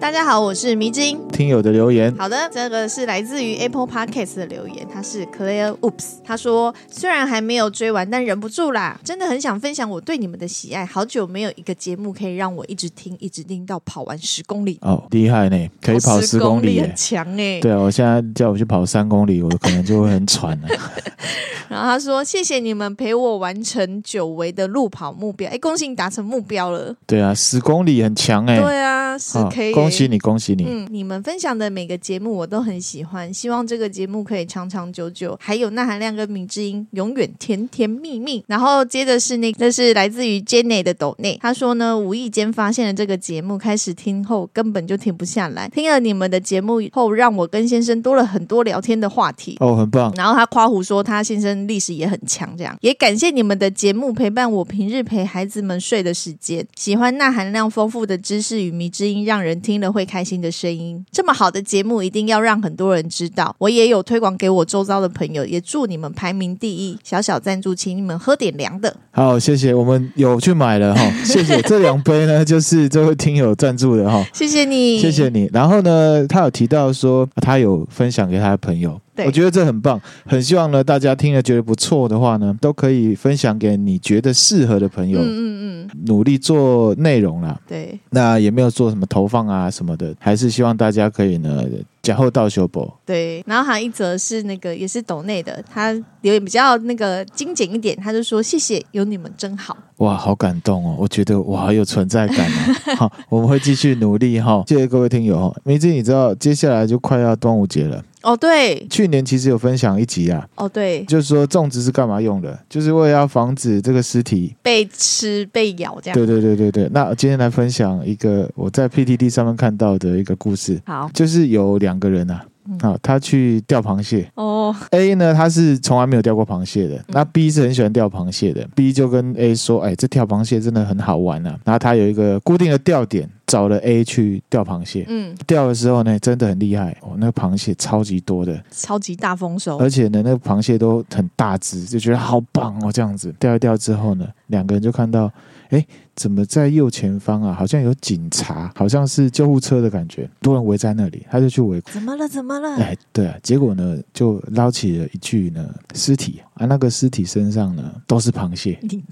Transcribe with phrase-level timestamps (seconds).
[0.00, 1.20] 大家好，我是迷之音。
[1.30, 10.86] 听友的留言，好的，这个是来自于 Apple Podcast 的留言，他是 Claire Oops，他说虽然还没有追完，但忍不住啦，真的很想分享我对你们的喜爱。
[10.86, 17.60] 好久没有一个节目可以让我一直听，一直听到跑完十公里哦，厉害呢，可以跑十公里，很强哎。
[17.60, 20.68] 对啊，我现在叫我去跑三公里，我可能就会很喘了。
[21.68, 26.96] 然后他说谢谢你们陪我完成久违的路跑目标，哎，恭喜你达成目标了。
[27.06, 28.58] 对啊，十公里很强哎。
[28.58, 29.72] 对啊，是可以。
[29.72, 30.64] 恭喜你，恭喜你。
[30.66, 38.44] 嗯，你们分享的每个节目我都很喜欢，希望这个节目可以长长久久，还有钠含量跟米之音永远甜甜蜜蜜。
[38.46, 45.68] 然后接着是那，这是来自于 Jenny 的抖内，他说呢，无意间发现了这个节目，开始听后根本就停不下来。
[45.68, 50.12] 听了你们的节目以后，让我跟先生多了很多聊天的话题哦，很棒。
[50.16, 56.66] 然后他夸胡说他先生历史也很强，这样也感谢你们的节目陪伴我平日陪孩子们睡的时间。
[56.76, 61.04] 喜欢钠含量丰富的知识与迷之音，让人听了会开心的声音。
[61.12, 61.98] 这么好的节目。
[62.08, 66.96] 一定要让很多人知道，我也有推广给我周遭的朋友，也祝你们排名第一。
[67.02, 68.96] 小小赞助，请你们喝点凉的。
[69.10, 71.60] 好，谢谢，我们有去买了哈， 谢谢。
[71.62, 75.50] 这两杯呢，就是这位听友赞助的哈，谢谢你，谢谢你。
[75.52, 78.98] 然后呢，他有提到说，他有分享给他的朋友。
[79.26, 85.20] 我觉得这很棒，很希望呢，大家听了觉得不错的话呢，都可以分享给你觉得适合的朋友。
[85.20, 87.58] 嗯嗯嗯，努力做内容啦。
[87.66, 91.64] 对，那也没有做什么投放啊什么的，还是希望大家可以呢，
[92.08, 92.98] 假后到修博。
[93.04, 95.92] 对，然后还有一则是那个也是抖内的，他
[96.22, 99.76] 留言比较那个精简一点，他就说谢谢有你们真好。
[99.98, 100.96] 哇，好感动哦！
[100.98, 102.96] 我觉得我好有存在感哦。
[102.96, 104.62] 好，我们会继续努力哈。
[104.66, 105.54] 谢谢各位听友。
[105.64, 108.02] 梅子，你知道接下来就快要端午节了。
[108.22, 110.46] 哦，对，去年其实有分享一集啊。
[110.56, 112.56] 哦，对，就是说粽子是干嘛用的？
[112.68, 116.16] 就是为了要防止这个尸体被吃、被咬这样。
[116.16, 116.88] 对对对对对。
[116.92, 120.80] 那今天来分享一个我在 PTT 上面看到的一个故事。
[120.86, 122.44] 好，就是有两个人啊。
[122.82, 124.30] 好、哦，他去钓螃蟹。
[124.34, 127.02] 哦，A 呢，他是从来没有钓过螃蟹的。
[127.08, 128.68] 那 B 是很喜欢钓螃蟹的。
[128.74, 135.06] B 就跟 A 说：“哎，这钓螃蟹真的很好玩啊。”然后他有一个固定的钓点，找了 A 去钓螃蟹。
[135.08, 139.78] 嗯，钓的时候呢，真的很厉害哦，那个螃蟹超级多的，超级大丰收。
[139.78, 142.92] 而且呢，那个螃蟹都很大只，就觉得好棒哦。
[142.92, 145.32] 这样子钓一钓之后呢，两个人就看到。
[145.70, 147.52] 哎，怎么在右前方啊？
[147.52, 151.80] 好像有警察，好像是救护车的感觉，多人围在那里，他就去围。
[151.82, 152.26] 怎么了？
[152.26, 152.76] 怎么了？
[152.76, 158.78] 哎，对啊，结果呢，就捞起了一具呢尸体啊，那个尸体身上呢都是螃蟹。
[158.82, 159.02] 你，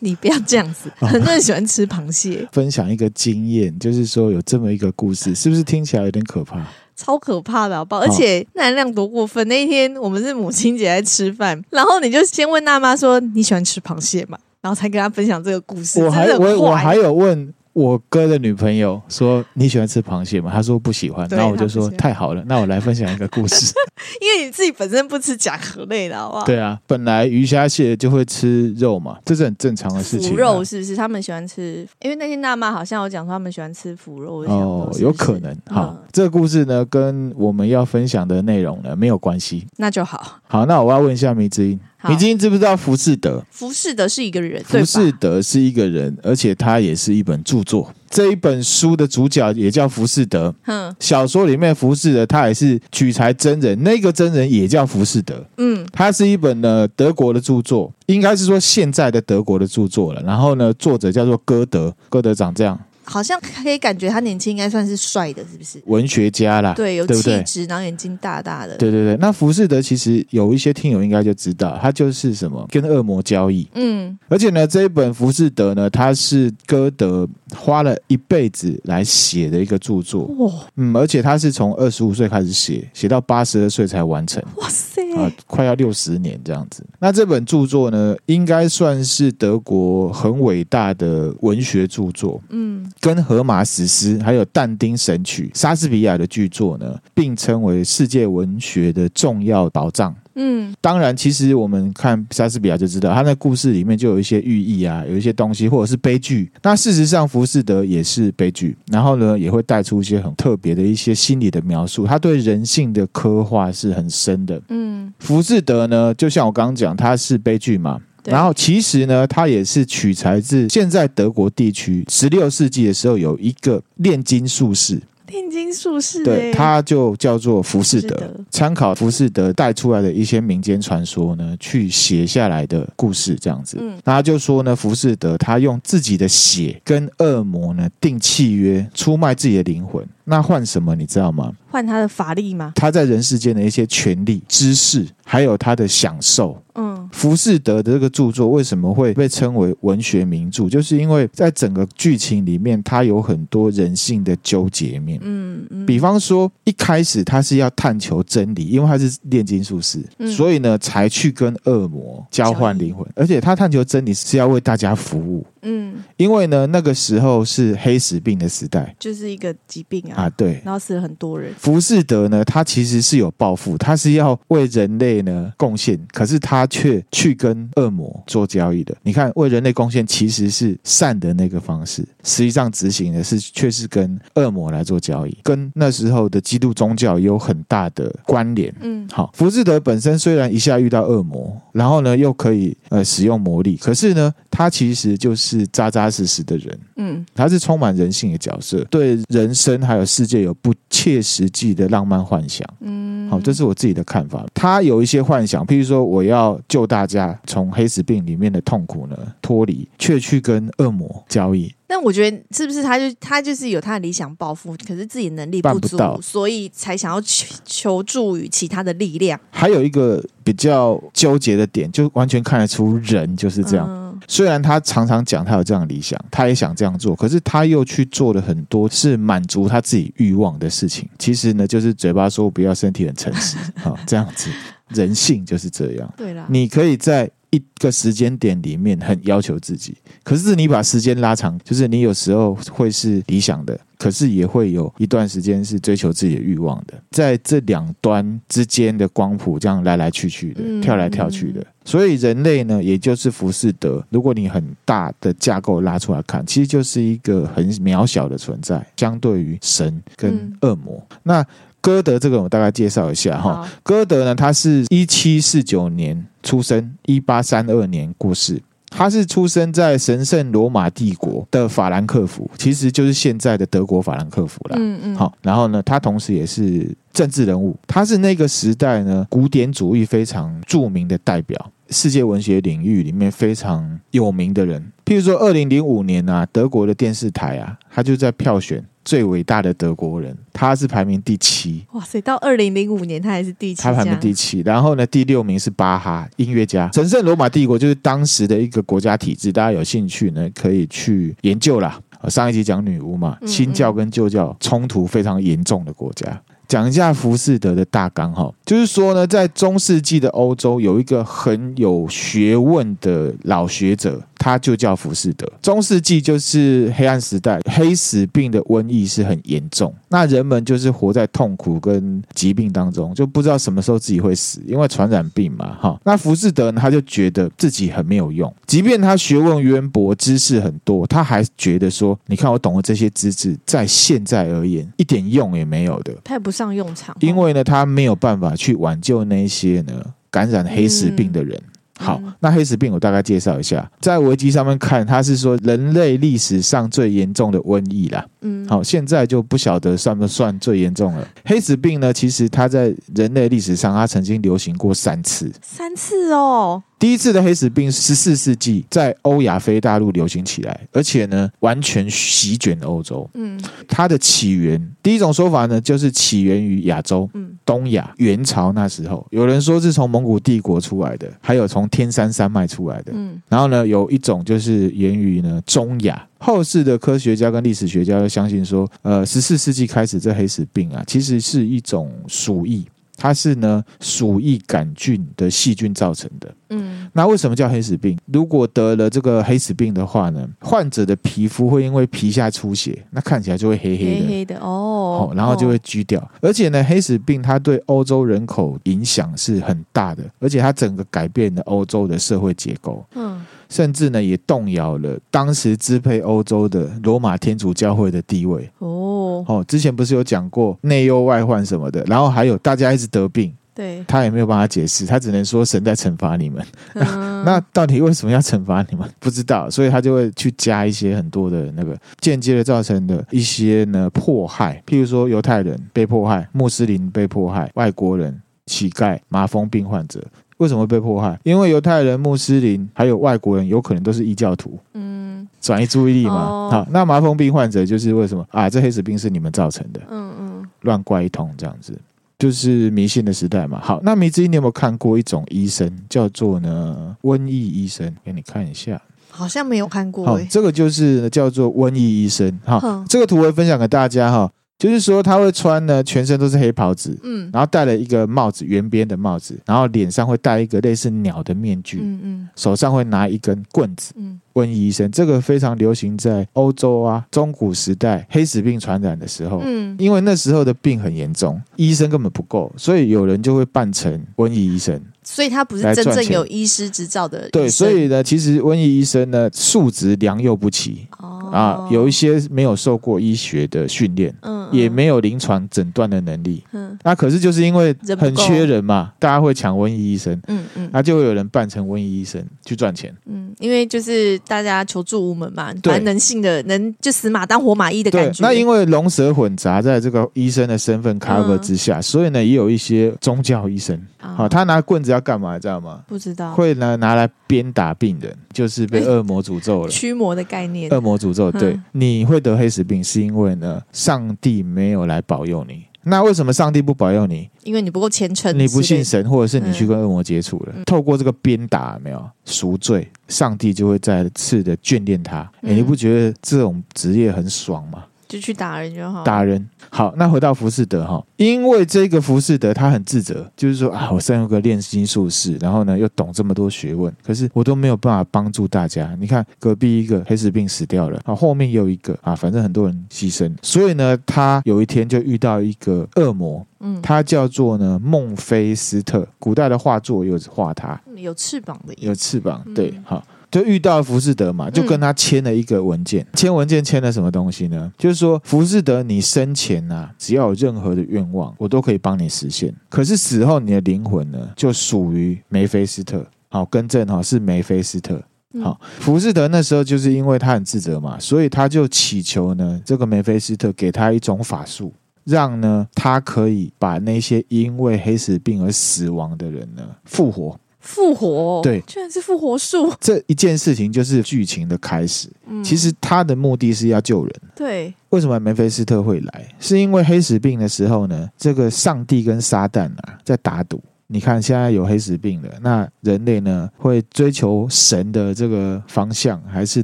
[0.00, 2.48] 你不要这样子， 很多人喜欢吃螃蟹。
[2.52, 6.60] 分享一个经验，就是说有这么一个故事，是不是听起来有点可怕？
[6.96, 8.02] 超可怕的，好不好？
[8.02, 9.46] 而且钠含量多过分。
[9.48, 16.02] 那一天我们是母亲节在吃饭，然后你就先问娜妈说：“你喜欢吃螃蟹吗？”然后才跟他分享这个故事。
[16.02, 20.50] 我还我我还有问我哥的女朋友说，你喜欢吃螃蟹吗？
[20.52, 21.26] 他说不喜欢。
[21.30, 23.74] 然后我就说太好了，那我来分享一个故事。
[24.20, 26.44] 因为你自己本身不吃甲壳类的，好不好？
[26.44, 30.30] 对啊，本来鱼虾蟹就会吃肉嘛，这是很正常的事情。
[30.30, 30.94] 腐肉是不是？
[30.94, 31.86] 他们喜欢吃？
[32.00, 34.44] 因为那天娜妈好像有讲说他们喜欢吃腐肉。
[34.46, 35.56] 哦，是是有可能。
[35.70, 39.66] 好，嗯、这个故事呢，跟我们要分享的内容呢没有关系。
[39.78, 40.40] 那就好。
[40.46, 41.80] 好，那我要问一下迷之音。
[42.08, 43.44] 你今天知不知道浮士德？
[43.50, 47.92] 浮士德是一个人，浮士德是一个人，而且他也是一本著作。
[48.10, 50.54] 这一本书的主角也叫浮士德。
[50.66, 55.42] 嗯，小说里面浮士德他也是取材真人，那个真人也叫浮士德。
[55.56, 60.22] 嗯，他是一本呢德国的著作，应该是说现在的德国的著作了。
[60.22, 62.78] 然后呢，作者叫做歌德，歌德长这样。
[63.04, 65.82] 好像可以感觉他年轻，应该算是帅的，是不是？
[65.86, 68.76] 文学家啦，对，有气质，然后眼睛大大的。
[68.76, 73.68] 对对对，那浮士德其实有一些听友应该就知道，他就是什么跟恶魔交易。
[73.74, 80.24] 嗯，而且呢，这一本浮士德呢，他是歌德花了一辈子来写的一个著作。
[80.38, 84.42] 哇，嗯，而且他是从二十五岁开始写，写到八十二岁才完成。
[84.56, 85.00] 哇塞！
[85.16, 86.82] 啊，快要六十年这样子。
[86.98, 92.40] 那这本著作呢，应该算是德国很伟大的文学著作。
[92.48, 100.14] 嗯，跟《荷马史诗》还有《但丁神曲》、莎士比亚的巨作呢，并称为世界文学的重要宝藏。
[100.34, 106.50] 嗯，当然，其实我们看莎士比亚就知道，他那故事里面就有一些寓意啊，有一些东西，或者是悲剧。
[106.62, 112.06] 那事实上，浮士德也是悲剧，然后呢，也会带出一些很特别的一些心理的描述。
[112.06, 114.58] 他对人性的刻画是很深的。
[114.70, 125.00] 嗯，浮士德呢，就像我刚刚讲，他是悲剧嘛，然后其实呢，它也是取材自现在德国地区十六世纪的时候有一个炼金术士。
[125.28, 133.78] 炼金术士，对，他就叫做浮士德，参考浮士德带出来的一些民间传说呢，去写下来的故事这样子。
[133.80, 140.06] 嗯，那他就说呢，浮士德他用自己的血跟恶魔呢订契约，出卖自己的灵魂。
[140.24, 140.94] 那换什么？
[140.94, 141.50] 你知道吗？
[141.70, 142.72] 换他的法力吗？
[142.76, 146.62] 他在人世间的一些权利、知识，还有他的享受。
[146.74, 150.68] 嗯，浮士德的这个著作为什么会被称为文学名著？
[150.68, 155.20] 就是因为在整个剧情里面，它有很多人性的纠结面。
[155.22, 165.46] 嗯嗯，比方说一开始他是要探求真理，因为他是炼金术士，嗯、所以呢才去跟恶魔交换灵魂，而且他探求真理是要为大家服务。
[165.62, 170.22] 嗯，因为呢那个时候是黑死病的时代，就是一个疾病啊。
[170.24, 171.52] 啊，对，然后死了很多人。
[171.58, 178.94] 浮士德呢，他其实是有抱负，他是要为人类呢贡献，可是他却去跟恶魔做交易的。
[179.02, 188.74] 你看，为人类贡献其实是善的那个方式，实际上执行的是却是跟恶魔来做交易，跟那时候的基督宗教有很大的关联。
[188.80, 196.78] 嗯，好，浮士德本身虽然一下遇到恶魔，然后呢又可以呃使用魔力，可是呢，他其实就是扎扎实实的人。
[196.96, 202.66] 嗯，他是充满人性的角色，对人生还有世界有不切实际的浪漫幻想。
[202.80, 204.46] 嗯，好，这是我自己的看法。
[204.54, 211.74] 他有一些幻想，譬如说我要救大家从黑死病里面的痛苦呢脱离，却去跟恶魔交易。
[211.86, 219.38] 但我觉得是不是他就他就是有他的理想抱负，可是自己能力不足，所以才想要求求助于其他的力量。
[219.50, 223.86] 还有一个比较纠结的点，就完全看得出人就是这样。
[223.86, 231.08] 嗯虽然他常常讲他有这样的理想，他也想这样做，可是他又去做了很多是满足他自己欲望的事情。
[231.18, 234.50] 其实呢，就是嘴巴说不要，身体很诚实啊， 这样子，
[234.88, 236.14] 人性就是这样。
[236.16, 243.78] 对啦，你可以在一个时间点里面很要求自己，可是你把时间拉长，就是你有时候会是理想的。
[243.98, 251.64] 可是也会有一段时间是追求自己的欲望的，在这两端之间的光谱这样来来去去的，跳来跳去的。
[251.84, 254.04] 所以人类呢，也就是浮士德。
[254.10, 261.04] 如果你很大的架构拉出来看，其实就是一个很渺小的存在，相对于神跟恶魔。
[261.24, 261.44] 那
[261.80, 263.68] 歌德这个我大概介绍一下哈。
[263.82, 268.60] 歌德呢，他是一七四九年出生，一八三二年过世。
[268.94, 274.76] 他是出生在神圣罗马帝国的法兰克福，其实就是现在的德国法兰克福啦。
[274.78, 275.16] 嗯嗯。
[275.16, 284.92] 好，然后呢，他同时也是政治人物，他是那个时代呢古典主义非常著名的代表，世界文学领域里面非常有名的人。
[285.04, 288.84] 譬如说，二零零五年啊，德国的电视台啊，他就在票选。
[289.04, 291.84] 最伟大的德国人，他是排名第七。
[291.92, 294.60] 哇塞，到二零零五年他还是第七，他排名第七。
[294.60, 296.90] 然后呢，第六名是巴哈音乐家。
[296.92, 302.00] 神圣罗马帝国就是当时的一个国家体制，大家有兴趣呢可以去研究啦。
[302.28, 306.40] 上一集讲女巫嘛，新教跟旧教冲突非常严重的国家。
[306.68, 314.22] 讲一下浮士德的大纲哈，就是说呢，在中世纪的欧洲有一个很有学问的老学者。
[314.42, 315.46] 他就叫浮士德。
[315.62, 325.96] 中世纪就是黑暗时代，黑死病的瘟疫是很严重，那人们就是活在痛苦跟疾病当中，就不知道什么时候自己会死，因为传染病嘛，哈。
[326.04, 339.92] 那浮士德呢，他就觉得自己很没有用，即便他学问渊博，知识很多，他还觉得说，你看我懂了这些知识，在现在而言一点用也没有的，派不上用场，因为呢，他没有办法去挽救那些呢
[340.30, 341.56] 感染黑死病的人。
[341.56, 348.24] 嗯好，那黑死病我大概介绍一下，在维基上面看，它是说人类历史上最严重的瘟疫啦。
[348.40, 351.28] 嗯，好，现在就不晓得算不算最严重了。
[351.44, 356.82] 黑死病呢，其实它在人类历史上，它曾经流行过三次，三次哦。
[356.98, 363.28] 第一次的黑死病，十四世纪在欧亚非大陆流行起来，而且呢，完全席卷欧洲。
[363.34, 373.12] 嗯，它的起源，第一种说法呢，就是起源于亚洲，嗯，东亚，元朝那时候，有人说是从蒙古帝国出来的，还有从天山山脉出来的。
[373.14, 376.26] 嗯，然后呢，有一种就是源于呢中亚。
[376.38, 382.84] 后世的科学家跟历史学家都相信说，呃，十四世纪开始这黑死病啊，其实是一种鼠疫。
[383.22, 386.52] 它是呢鼠疫杆菌的细菌造成的。
[386.70, 388.18] 嗯，那为什么叫黑死病？
[388.32, 396.20] 如果得了这个黑死病的话呢，患者的皮肤会因为皮下出血，那看起来就会黑黑的，黑黑的哦，然后就会橘掉。
[396.40, 403.06] 而且呢，黑死病它对欧洲人口影响是很大的，而且它整个改变了欧洲的社会结构。
[403.14, 403.40] 嗯。
[403.72, 408.70] 甚至呢，也动摇了当时支配欧洲的罗马天主教会的地位。
[408.78, 416.64] 哦哦，之前不是有讲过内忧外患什么的，然后还有大家一直得病，对，他也没有办法解释，他只能说神在惩罚你们。
[416.94, 419.08] 嗯、 那到底为什么要惩罚你们？
[419.18, 430.22] 不知道，所以他就会去加一些很多的那个间接的造成的一些呢迫害，譬如说犹太人被迫害，穆斯林被迫害，外国人、乞丐、麻风病患者。
[430.62, 431.36] 为什么会被迫害？
[431.42, 434.78] 因为犹太人、穆斯林还有外国人，有可能都是异教徒。
[434.94, 436.34] 嗯，转移注意力嘛。
[436.34, 438.70] 哦、好，那麻风病患者就是为什么啊？
[438.70, 440.00] 这黑死病是你们造成的。
[440.08, 441.98] 嗯嗯，乱怪一通这样子，
[442.38, 443.80] 就是迷信的时代嘛。
[443.82, 448.14] 好，那迷之音，你有没有看过一种医生，叫做呢瘟疫医生？
[448.24, 450.30] 给你看一下，好像没有看过、欸。
[450.30, 452.60] 好，这个就是叫做瘟疫医生。
[452.64, 454.50] 好，嗯、这个图我会分享给大家哈。
[454.82, 475.00] 就是说他会穿呢，全身都是黑袍子，嗯，然后戴了一个帽子，圆边的帽子，然后脸上会戴一个类似鸟的面具，嗯嗯，手上会拿一根棍子，嗯，瘟疫医生这个非常流行在欧洲啊，中古时代黑死病传染的时候，嗯，因为那时候的病很严重，医生根本不够，所以有人就会扮成瘟疫医生。
[475.24, 477.48] 所以他不是真正有医师执照的。
[477.50, 481.06] 对，所以呢，其实瘟疫医生呢，素质良莠不齐。
[481.18, 486.64] 哦，啊，有一些没有受过医学的训练，嗯，也没有临床诊断的能力。
[487.02, 490.40] 嗯，那可是就是因为很缺人嘛，大家会抢瘟疫医生。
[490.48, 493.14] 嗯嗯，那就会有人扮成瘟疫医生去赚钱。
[493.26, 498.42] 嗯，因为就是大家求助无门嘛，反正能信的能就死马当活马医的感觉。
[498.42, 504.00] 那因为龙蛇混杂在这个医生的身份 cover 之下，所以呢，也有一些宗教医生。
[504.18, 505.58] 好，他拿棍子要干嘛？
[505.58, 506.02] 知道吗？
[506.06, 506.52] 不知道。
[506.54, 509.88] 会拿，拿来鞭打病人，就是被 恶魔诅咒了。
[509.88, 510.88] 驱魔的概念。
[510.90, 515.84] 恶魔诅咒，对，你会得黑死病，是因为呢，上帝没有来保佑你。
[516.04, 517.48] 那为什么上帝不保佑你？
[517.64, 520.74] 因为你不够虔诚，你不信神，或者是你去跟恶魔接触了。
[520.84, 525.38] 透过这个鞭打，没有赎罪，上帝就会再次的眷恋他。
[525.62, 528.04] 哎，你不觉得这种职业很爽吗？
[528.32, 529.22] 就去打人就好。
[529.24, 529.68] 打人。
[529.90, 539.14] 好，那回到浮士德哈，因为这个浮士德他很自责，就是说啊，我身为个炼金术士，然后呢又懂这么多学问，可是我都没有办法帮助大家。
[539.20, 541.20] 你看隔壁一个黑死病死掉了。
[541.24, 553.22] 啊，后面又一个啊，反正很多人牺牲，所以呢，他有一天就遇到一个恶魔，嗯，他叫做呢孟菲斯特，古代的画作有画他，有翅膀的，有翅膀，对，好。
[553.52, 556.26] 就遇到浮士德嘛，就跟他签了一个文件。
[556.32, 557.92] 签、嗯、文件签了什么东西呢？
[557.98, 562.74] 就是说，浮士德，你生前呐、啊，只要有任何的愿望，我都可以帮你实现。
[562.88, 566.26] 可是死后，你的灵魂呢，就属于梅菲斯特。
[566.48, 568.22] 好，更正哈，是梅菲斯特。
[568.62, 574.92] 好，浮士德那时候就是因为他很自责嘛，所以他就祈求呢，这个梅菲斯特给他一种法术，
[575.24, 580.58] 让呢他可以把那些因为黑死病而死亡的人呢复活。
[580.82, 582.92] 复活，对，居然是复活术。
[583.00, 585.28] 这一件事情就是剧情的开始。
[585.46, 587.32] 嗯，其实他的目的是要救人。
[587.54, 589.48] 对，为什么梅菲斯特会来？
[589.58, 593.80] 是因为黑死病的时候呢，这个上帝跟撒旦啊在打赌。
[594.08, 599.80] 你看现在有黑死病了，那人类呢会追求神的这个方向，还是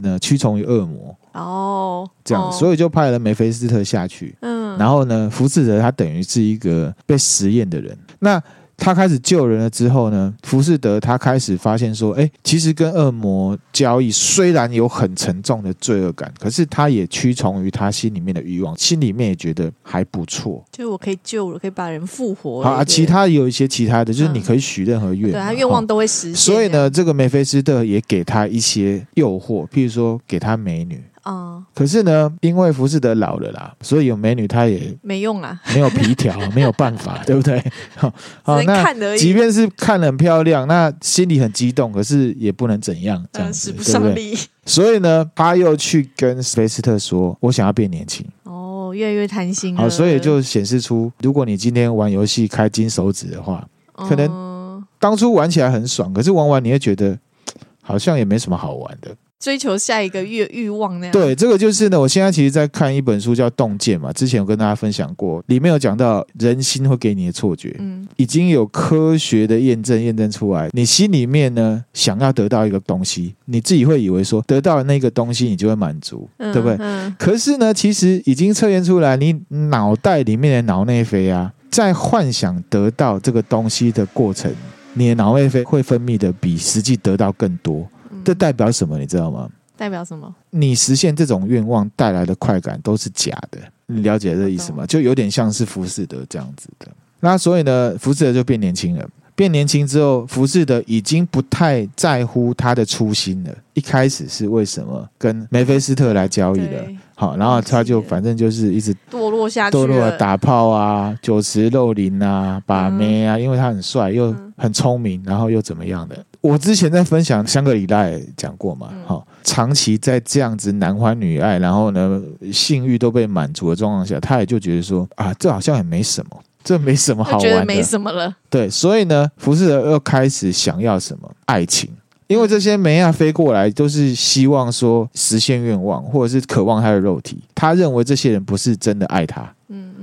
[0.00, 1.17] 呢屈从于恶魔？
[1.33, 4.37] 哦，这样，所以就派了梅菲斯特下去。
[4.40, 7.97] 嗯，然后呢，福士德他等于是一个被实验的人。
[8.19, 8.43] 那
[8.78, 20.64] 他开始救人了之后呢，浮士德他开始发现说，哎，其实跟恶魔交易虽然有很沉重的罪恶感，可是他也屈从于他心里面的欲望，心里面也觉得还不错。
[20.73, 22.62] 就是我可以救了，可以把人复活。
[22.62, 26.37] 好啊，其他有一些其他的，就是你可以许任何愿，嗯、对他愿望都会实现。
[26.37, 31.02] 所以呢，这个梅菲斯特也给他一些诱惑，譬如说给他美女。
[31.28, 37.62] 哦，可是呢，因为浮士德老了啦，所以有美女她也没用啊，没有皮条， 没有办法， 对不对？
[37.97, 38.11] 好，
[38.42, 44.35] 好，那即便是看得很漂亮，那心里很激动，可是也不能怎样，这样子，使不上力。
[44.64, 49.76] 所以呢，他又去跟菲斯特说：“我想要变年轻。”哦，越来越贪心。
[49.76, 57.18] 好，所以就显示出，如果你今天玩游戏开金手指的话，可能当初玩起来很爽，可是玩完你会觉得
[57.82, 59.14] 好像也没什么好玩的。
[59.38, 61.12] 追求下一个欲欲望那样。
[61.12, 62.00] 对，这个就是呢。
[62.00, 76.76] 我现在其实在看一本书叫《洞见》嘛，之前有跟大家分享过，里面有讲到人心会给你的错觉，嗯，已经有科学的验证，验证出来，你心里面呢想要得到一个东西，你自己会以为说得到了那个东西你就会满足，嗯、对不对？
[76.80, 77.14] 嗯。
[77.18, 79.40] 可是呢，其实已经测验出来，你
[79.71, 81.52] 脑袋里面的脑内啡啊。
[81.71, 84.50] 在幻想得到这个东西的过程，
[84.95, 87.87] 你的脑内啡会分泌的比实际得到更多。
[88.28, 88.99] 这代表什么？
[88.99, 89.49] 你知道吗？
[89.75, 90.35] 代表什么？
[90.50, 93.58] 你实现这种愿望带来的快感都是假的。
[93.87, 94.85] 你了解这意思吗？
[94.85, 96.87] 就有点像是浮士德这样子的。
[97.20, 99.08] 那所以呢，浮士德就变年轻了。
[99.35, 103.54] 变年轻之后，浮士德已经不太在乎他的初心了。
[103.73, 106.87] 一开始是为什么跟梅菲斯特来交易的？
[107.14, 116.23] 好，然后他就反正就是一直堕落下去，堕落打炮啊，酒池肉林啊，把妹啊，因为他很帅又很聪明，然后又怎么样的？
[116.49, 122.21] 我之前在分享香格里拉也讲过嘛，好，长期在这样子男欢女爱，然后呢
[122.52, 126.31] 性欲都被满足的状况下，他也就觉得说啊，这好像也没什么。
[126.64, 128.35] 这没什么好玩的，觉得没什么了。
[128.50, 131.88] 对，所以呢，福士德又开始想要什么爱情？
[132.26, 137.43] 因为这些梅亚飞过来都是希望说实现愿望，或者是渴望他的肉体。
[137.55, 139.50] 他认为这些人不是真的爱他。
[139.69, 139.95] 嗯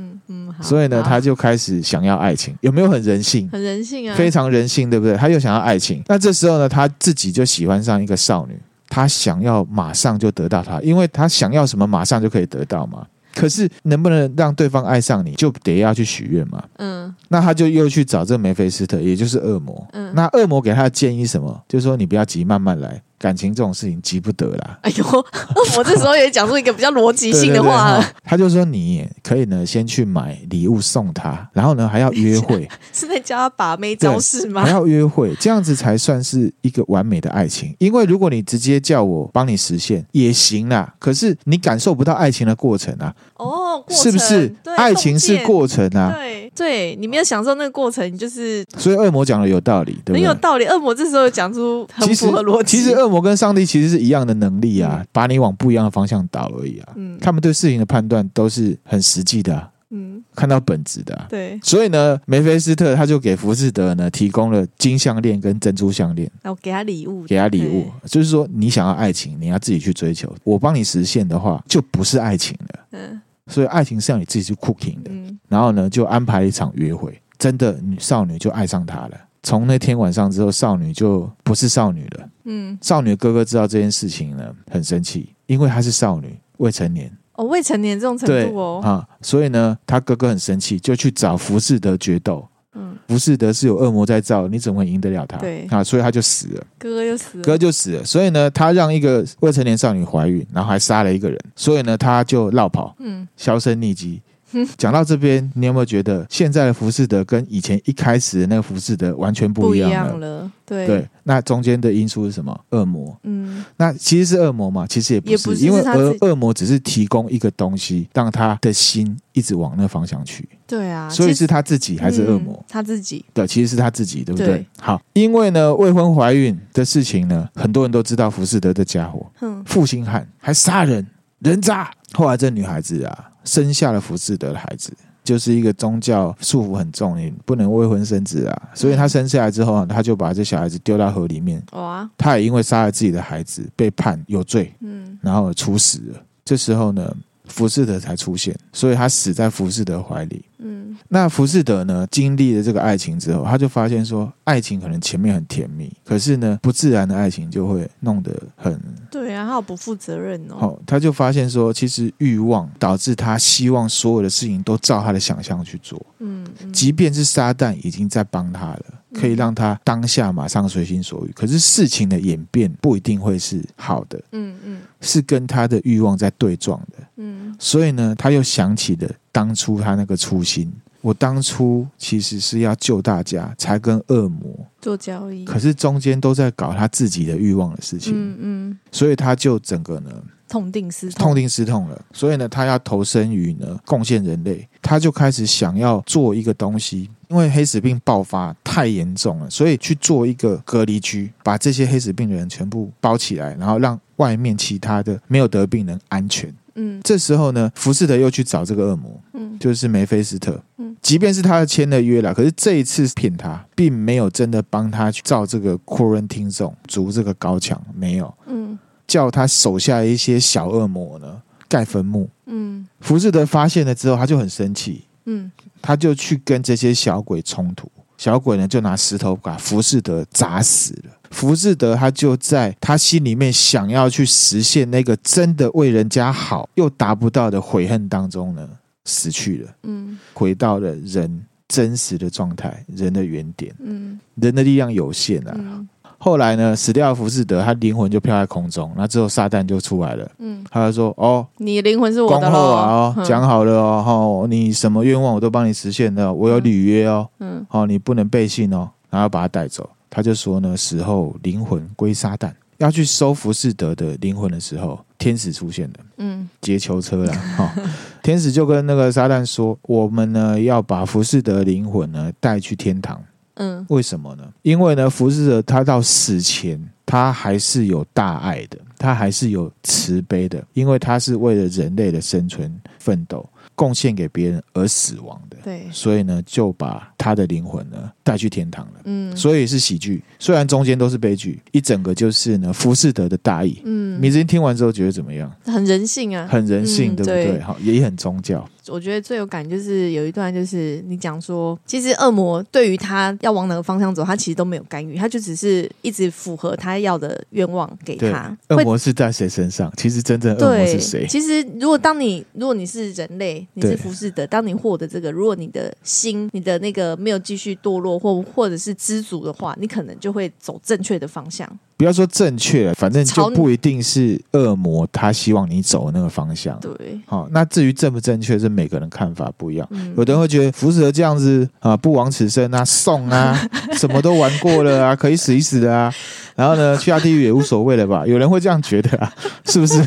[0.61, 2.55] 所以呢，他就开始想要爱情。
[2.61, 3.49] 有没有很人性？
[3.51, 5.15] 很人性啊，非常人性，对不对？
[5.15, 6.03] 他又想要爱情。
[6.07, 13.05] 那这时候呢，他自己就喜欢上一个少女，他想要马上就得到她，因为他想要什么马上就可以得到嘛。
[13.33, 16.63] 可是能不能让对方爱上你，就得要去许愿嘛。
[16.77, 19.85] 嗯，那他就又去找这个梅菲斯特，也就是恶魔。
[19.91, 21.61] 嗯，那恶魔给他的建议什么？
[21.67, 23.01] 就是说你不要急，慢慢来。
[23.17, 24.77] 感情这种事情急不得啦。
[24.81, 25.05] 哎呦，
[25.77, 28.05] 我这时候也讲出一个比较逻辑性的话 了。
[28.23, 34.63] 他就说你可以呢，先去买礼物送他，然后呢还要约会， 是在教他把妹招式吗？
[34.63, 37.75] 还要约会，这样子才算是一个完美的爱情。
[37.79, 43.13] 因为如果你直接叫我帮你实现也行啦，可是你感受不到爱情的过程啊。
[43.35, 44.53] 哦，是不是？
[44.77, 46.13] 爱情是过程啊。
[46.15, 48.65] 对，对你没有享受那个过程，就是。
[48.77, 50.15] 所以恶魔讲的有道理，对不对？
[50.15, 50.65] 很有道理。
[50.65, 52.77] 恶魔这时候讲出很符合逻辑。
[52.77, 56.93] 其实恶魔跟上帝其实是一样的能力啊，嗯、把你往不一样的方向导而已啊。
[56.95, 61.27] 嗯，他们对事情的判断都是很实际的、啊，嗯，看到本质的、啊。
[61.29, 72.79] 对，所以呢，梅菲斯特他就给福士德呢提供了金项链跟珍珠项链，然后给他礼物，给他礼物，就是说你想要爱情，你要自己去追求，我帮你实现的话，就不是爱情了。
[72.91, 75.11] 嗯，所以爱情是要你自己去 cooking 的。
[75.11, 79.11] 嗯，然后呢，就安排一场约会，真的女少女就爱上他了。
[79.45, 82.29] 从那天晚上之后，少女就不是少女了。
[82.45, 87.15] 嗯，少女哥哥知道这件事情呢，很生气，因为她是少女，未成年。
[87.33, 88.81] 哦，未成年这种程度哦。
[88.83, 92.47] 啊，所以呢，他哥哥很生气，就去找浮士德决斗。
[92.73, 95.37] 嗯，浮士德是有恶魔在造，你怎么会赢得了他？
[95.37, 96.65] 对啊，所以他就死了。
[96.79, 97.43] 哥哥就死了。
[97.43, 98.03] 哥哥就死了。
[98.03, 101.39] 所以呢，他让一个未成年少女怀孕，然后还杀了一个人。
[101.55, 104.21] 所以呢，他就落跑，嗯，销声匿迹。
[104.77, 110.49] 讲到这边，你有没有觉得现在的浮士德跟以前一开始的那个浮士德完全不一样了？
[110.65, 111.07] 对对。
[111.23, 112.57] 那中间的因素是什么？
[112.69, 113.17] 恶魔。
[113.23, 114.85] 嗯，那其实是恶魔嘛？
[114.87, 120.47] 其实也不是，不是因为恶恶魔只是提供一个东西，让他的心一直往那方向去。
[120.67, 122.53] 对啊，所以是他自己还是恶魔？
[122.53, 123.25] 嗯，他自己。
[123.33, 124.47] 对，其实是他自己，对不对？
[124.47, 124.65] 对。
[124.79, 131.05] 好，因为呢，未婚怀孕的事情呢，很多人都知道浮士德的家伙，嗯，负心汉，还杀人，
[131.39, 131.91] 人渣。
[132.13, 133.31] 后来这女孩子啊。
[133.45, 134.91] 生下了浮士德的孩子，
[135.23, 138.61] 就是一个宗教束缚很重，你不能未婚生子啊。
[138.73, 141.63] 所以他生下来之后，他就把这小孩子丢到河里面。
[141.71, 142.09] 哇！
[142.17, 146.21] 他也因为杀了自己的孩子，被判有罪，嗯，然后处死了。
[146.43, 150.43] 这时候呢，浮士德才出现，所以他死在浮士德怀里。
[150.65, 158.79] 嗯，那浮士德呢，经历了这个爱情之后，他就发现说，爱情可能前面很甜蜜，可是呢，不自然的爱情就会弄得很……
[159.11, 160.55] 对啊，他好不负责任哦。
[160.59, 166.03] 好，他就发现说，其实欲望导致他希望所有的事情都照他的想象去做。
[166.19, 168.85] 嗯，嗯，即便是撒旦已经在帮他了。
[169.13, 180.71] 可以让他当下马上随心所欲，可是事情的演变不一定会是好的，嗯嗯，是跟他的欲望在对撞的，嗯，所以呢，他又想起了当初他那个初心，
[181.01, 184.49] 我当初其实是要救大家，才跟恶魔。
[184.81, 190.09] 做交易，可是中间都在搞他自己的欲望的事情，嗯嗯，所以他就整个呢。
[190.47, 206.53] 痛定思痛，痛定思痛了，所以呢，他要投身于呢贡献人类，他就开始想要做一个东西，因为黑死病爆发太严重了，所以去做一个隔离区，把这些黑死病的人全部包起来，然后让外面其他的没有得病人安全。
[206.75, 218.77] 嗯，这时候呢，福士德又去找这个恶魔，嗯，就是梅菲斯特，嗯，即便是他签了约了，可是这一次骗他，并没有真的帮他去造这个扩人听众筑这个高墙，没有，嗯。
[219.07, 222.27] 叫他手下一些小恶魔呢盖坟墓。
[222.47, 225.03] 嗯，浮士德发现了之后，他就很生气。
[225.25, 227.87] 嗯，他就去跟这些小鬼冲突。
[228.17, 231.11] 小鬼呢就拿石头把浮士德砸死了。
[231.31, 238.67] 浮士德他就在他心里面想要去实现那个真的为人家好又达不到的悔恨当中呢
[239.03, 239.75] 死去了。
[239.83, 243.75] 嗯，回到了人真实的状态，人的原点。
[243.79, 245.53] 嗯，人的力量有限啊。
[245.57, 250.29] 嗯后来呢，死掉的浮士德，他灵魂就飘在空中，那之后撒旦就出来了。
[250.39, 253.23] 嗯，他就说：“哦，你灵魂是我的恭候啊，哦，嗯。
[253.25, 257.65] 讲好了哦，哦，你什么愿望我都帮你实现了，我有履约哦，嗯。
[257.69, 259.89] 哦，你不能背信哦，然后把他带走。
[260.09, 266.49] 他就说呢，死后灵魂归撒旦，要去收浮士德的灵魂的时候，天使出现了。”嗯。
[266.61, 267.83] 劫囚车了哈、哦，
[268.23, 273.21] 天使就跟那个撒旦说：“我们呢要把浮士德的灵魂呢带去天堂，
[273.55, 274.43] 嗯为什么呢？
[274.61, 285.57] 因为呢，浮士德他到死前，他还是有大爱的，他还是有慈悲的，因为他是为了人类的生存奋斗，贡献给别人而死亡的。
[285.63, 289.01] 对所以呢，就把他的灵魂呢带去天堂了。
[289.05, 293.81] 嗯所以是喜剧，虽然中间都是悲剧，一整个就是呢浮士德的大义。
[293.85, 295.51] 嗯，米子英听完之后觉得怎么样？
[295.65, 297.51] 很人性啊，很人性，嗯对不？
[297.53, 298.67] 对好，也很宗教。
[298.87, 308.55] 我觉得最有感就是有一段，就是你讲说，其实恶魔对于他要往哪个方向走，他其实都没有干预，他就只是一直符合他要的愿望给，他。
[308.69, 309.91] 恶魔是在谁身上？
[309.97, 311.25] 其实真正的恶魔是谁？
[311.27, 321.67] 其实如果当你如果你是人类，你是对浮士德，当你获得这个，如果你的心、你的那个没有继续堕落，或或者是知足的话，你可能就会走正确的方向。
[321.97, 326.77] 不要说正确，反正就不一定是恶魔他希望你走的那个方向。
[326.81, 329.87] 对，好，那至于正不正确，是每个人看法不一样。
[329.91, 333.57] 嗯有的人会觉得浮士德这样子啊，不枉此生啊，送啊，
[333.95, 336.13] 什么都玩过了啊，可以死一死的啊，
[336.55, 338.25] 然后呢，去下地狱也无所谓了吧？
[338.27, 339.33] 有人会这样觉得啊，
[339.65, 340.05] 是不是？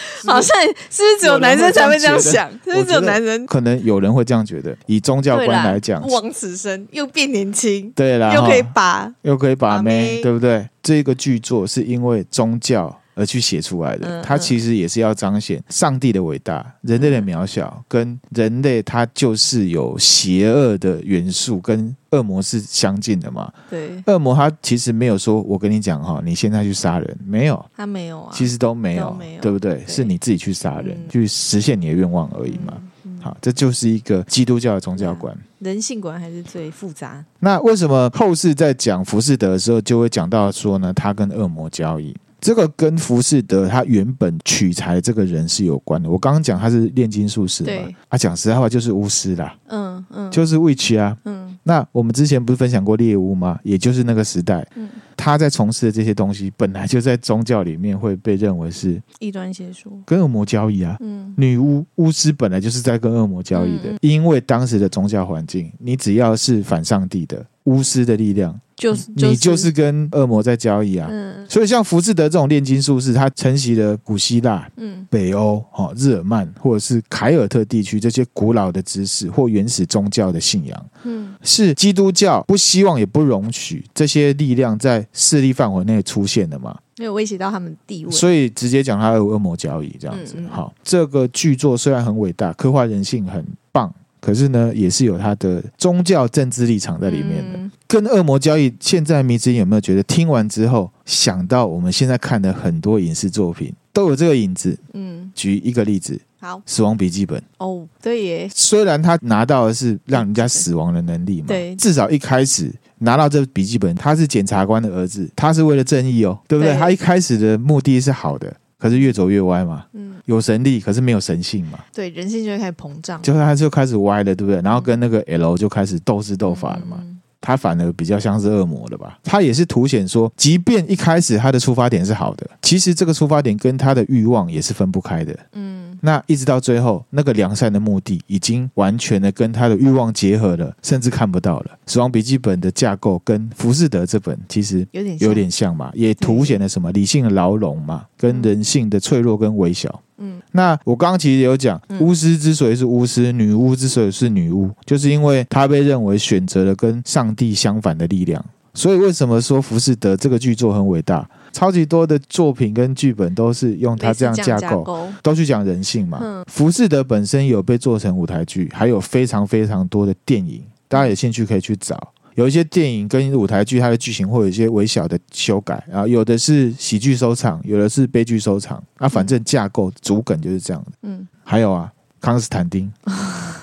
[0.26, 0.56] 好像
[0.90, 2.50] 是不是只有男生才会这样想？
[2.64, 3.46] 是不是只有男生？
[3.46, 4.76] 可能有人会这样觉得。
[4.86, 10.68] 以宗教观来讲不，枉此生，又变年轻，对啦，又可以哈把又可以把妹对不对？
[10.82, 23.52] 这个剧作是因为宗教而去写出来的，嗯它其实也是要彰显上帝的伟大，人类的渺小，跟人类它就是有邪恶的元素，跟恶魔是相近的嘛。
[23.70, 29.74] 对恶魔他其实没有说，我跟你讲哈，你现在去杀人，没有，他没有啊，其实都没有，没有对不对？
[29.74, 32.74] 对是你自己去杀人，嗯去实现你的愿望而已嘛。
[33.04, 35.36] 嗯好，这就是一个基督教的宗教观。
[35.60, 37.24] 人性观还是最复杂。
[37.38, 42.12] 那为什么后世在讲浮士德的时候，就会讲到说呢，他跟恶魔交易？
[42.42, 46.10] 这个跟浮士德他原本取材这个人是有关的。
[46.10, 51.16] 我刚刚讲他是炼金术士嘛对，啊，讲实在话就是巫师啦，嗯嗯，就是 witch 啊。
[51.24, 53.56] 嗯那我们之前不是分享过猎巫吗？
[53.62, 59.92] 也就是那个时代，嗯他在从事的这些东西，本来就在宗教里面会被认为是异端邪说。
[60.04, 60.96] 跟恶魔交易啊。
[60.98, 71.08] 嗯女巫巫师本来就是在跟恶魔交易的，嗯因为当时的宗教环境，你只要是反上帝的巫师的力量，就是你就是跟恶魔在交易啊。
[71.10, 86.78] 嗯所以像福士德这种炼金术士，他承袭了古希腊、嗯北欧、哈日耳曼或者是凯尔特地区这些古老的知识或原始宗教的信仰，嗯是基督教不希望也不容许这些力量在势力范围内出现的嘛？
[86.96, 88.10] 没有威胁到他们地位。
[88.10, 90.48] 所以直接讲他有恶魔交易这样子嗯嗯。
[90.48, 97.58] 好，这个剧作虽然很伟大，刻画人性很棒，可是呢，也是有他的宗教政治立场在里面的。
[97.58, 104.74] 嗯跟恶魔交易，现在迷之音有没有觉得听完之后想到我们现在看的很多影视作品都有这个影子？
[104.94, 116.72] 嗯，举一个例子，好《死亡笔记本》，哦，对耶，虽然他拿到的是让人家死亡的能力嘛，对至少一开始拿到这笔记本，他是检察官的儿子，他是为了正义哦，对不对？
[116.72, 124.60] 对他一开始的目的是好的，可是越走越歪嘛，嗯，有神力，可是没有神性嘛，对，人性就会开始膨胀，就是他就开始歪了，对不对？
[124.62, 126.96] 然后跟那个 L 就开始斗智斗法了嘛。
[127.00, 127.08] 嗯
[127.44, 129.18] 他反而比较像是恶魔了吧？
[129.24, 135.36] 他也是凸显说，即便一开始他的出发点是好的，其实这个出发点跟他的欲望也是分不开的。
[135.54, 141.66] 嗯那一直到最后，那个良善的目的已经完全的跟他的欲望结合了，甚至看不到了。
[141.92, 150.02] 《死亡笔记本》的架构跟《浮士德》这本其实有点有点像嘛，也凸显了什么理性的牢笼嘛，跟人性的脆弱跟微小。
[150.18, 158.44] 嗯那我刚刚其实有讲，嗯巫师之所以是巫师，女巫之所以是女巫，就是因为她被认为选择了跟上帝相反的力量。
[158.74, 161.28] 所以为什么说《浮士德》这个剧作很伟大？
[161.52, 166.18] 超级多的作品跟剧本都是用它这样架构，都去讲人性嘛。
[166.22, 172.12] 嗯浮士德本身有被做成舞台剧，还有非常非常多的电影，大家有兴趣可以去找。
[172.34, 180.92] 有一些电影跟舞台剧，它的剧情会有一些微小的修改啊，有的是喜剧收场，有的是悲剧收场啊，反正架构主梗就是这样的。
[181.02, 182.90] 嗯还有啊，康斯坦丁，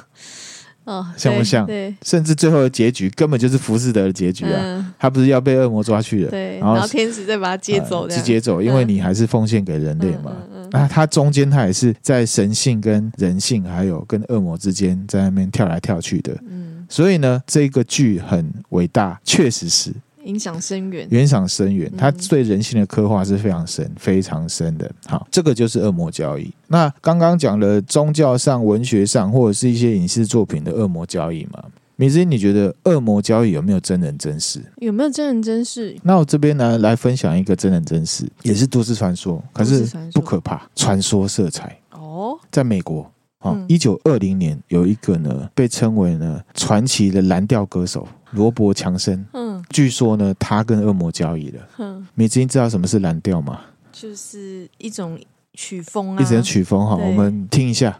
[0.89, 10.32] 哦，像不像对甚至最后的结局根本就是浮士德的结局，啊，嗯他不是要被恶魔抓去了，对，然后然后天使再把他接走，呃是接走，因为你还是奉献给人类嘛。
[10.32, 16.36] 嗯嗯嗯那他中间他也是在神性跟人性，还有跟恶魔之间在那边跳来跳去的。
[16.47, 19.91] 嗯所以呢，这个剧很伟大，确实是。
[20.23, 24.91] 影响深远，影响深远，他对人性的刻画是非常深、非常深的。
[25.05, 26.51] 好，这个就是恶魔交易。
[26.67, 31.63] 那刚刚讲了宗教上、文学上，或者是一些影视作品的恶魔交易嘛？
[31.95, 34.62] 米芝，你觉得恶魔交易有没有真人真事？
[34.77, 35.95] 有没有真人真事？
[36.03, 43.10] 那我这边呢，来分享一个真人真事，也是都市传说，可是不可怕，传说色彩哦，在美国。
[43.41, 49.25] 哦，一九二零年有一个呢，被称为呢传奇的蓝调歌手罗伯强森。
[49.32, 51.62] 嗯，据说呢，他跟恶魔交易了。
[51.77, 53.62] 嗯，你知知道什么是蓝调吗？
[53.91, 55.19] 就是一种
[55.53, 56.95] 曲风啊，一种曲风哈。
[56.95, 57.99] 我们听一下。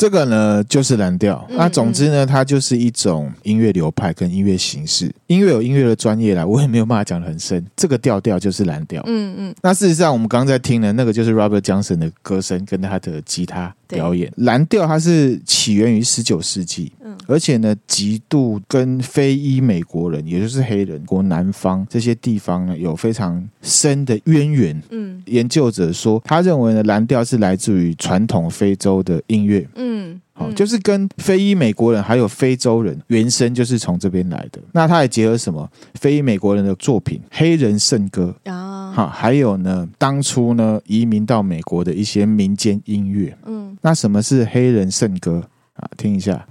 [0.00, 5.14] 这个呢就是蓝调，那总之呢，它就是一种音乐流派跟音乐形式。
[5.26, 7.62] 音乐有音乐的专业啦，我也没有办法讲的很深。
[7.76, 9.02] 这个调调就是蓝调。
[9.06, 9.54] 嗯嗯。
[9.60, 14.32] 那事实上，我们刚刚在听的那个就是 Robert Johnson 的歌声跟他的吉他表演。
[14.36, 16.92] 蓝调它是起源于十九世纪，
[17.26, 24.82] 而且呢，极度跟非裔美国人，也就是黑人国南方这些地方呢，有非常深的渊源。
[24.90, 29.66] 嗯，研究者说，他认为呢，蓝调是来自于传统非洲的音乐。
[29.76, 30.20] 嗯。
[30.36, 34.60] 嗯，好，就是跟非裔美国人还有非洲人原生就是从这边来的。
[34.72, 35.68] 那他也结合什么？
[35.94, 43.36] 非裔美国人的作品、黑人圣歌啊，好，还有呢，当初呢移民到美国的一些民间音乐。
[43.46, 45.42] 嗯，那什么是黑人圣歌
[45.74, 45.88] 啊？
[45.96, 46.46] 听一下。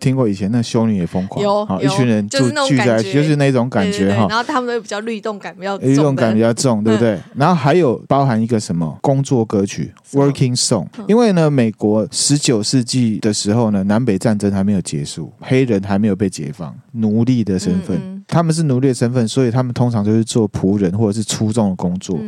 [0.00, 4.26] 听过以前那修女也疯狂，有，好，一群人就聚在就是那种感觉哈。
[4.28, 7.16] 然后他们都比较律动感比较律动感比较重，对不对？
[7.36, 22.18] 然后还有包含一个什么工作歌曲 （working song），因为呢，美国十九世纪的时候呢，南北战争还没有结束，黑人还没有被解放，奴隶的身份，他们是奴隶的身份，所以他们通常就是做仆人或者是粗重的工作。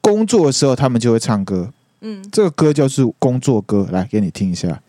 [0.00, 1.70] 工作的时候，他们就会唱歌。
[2.00, 4.80] 嗯，这个歌就是工作歌，来给你听一下。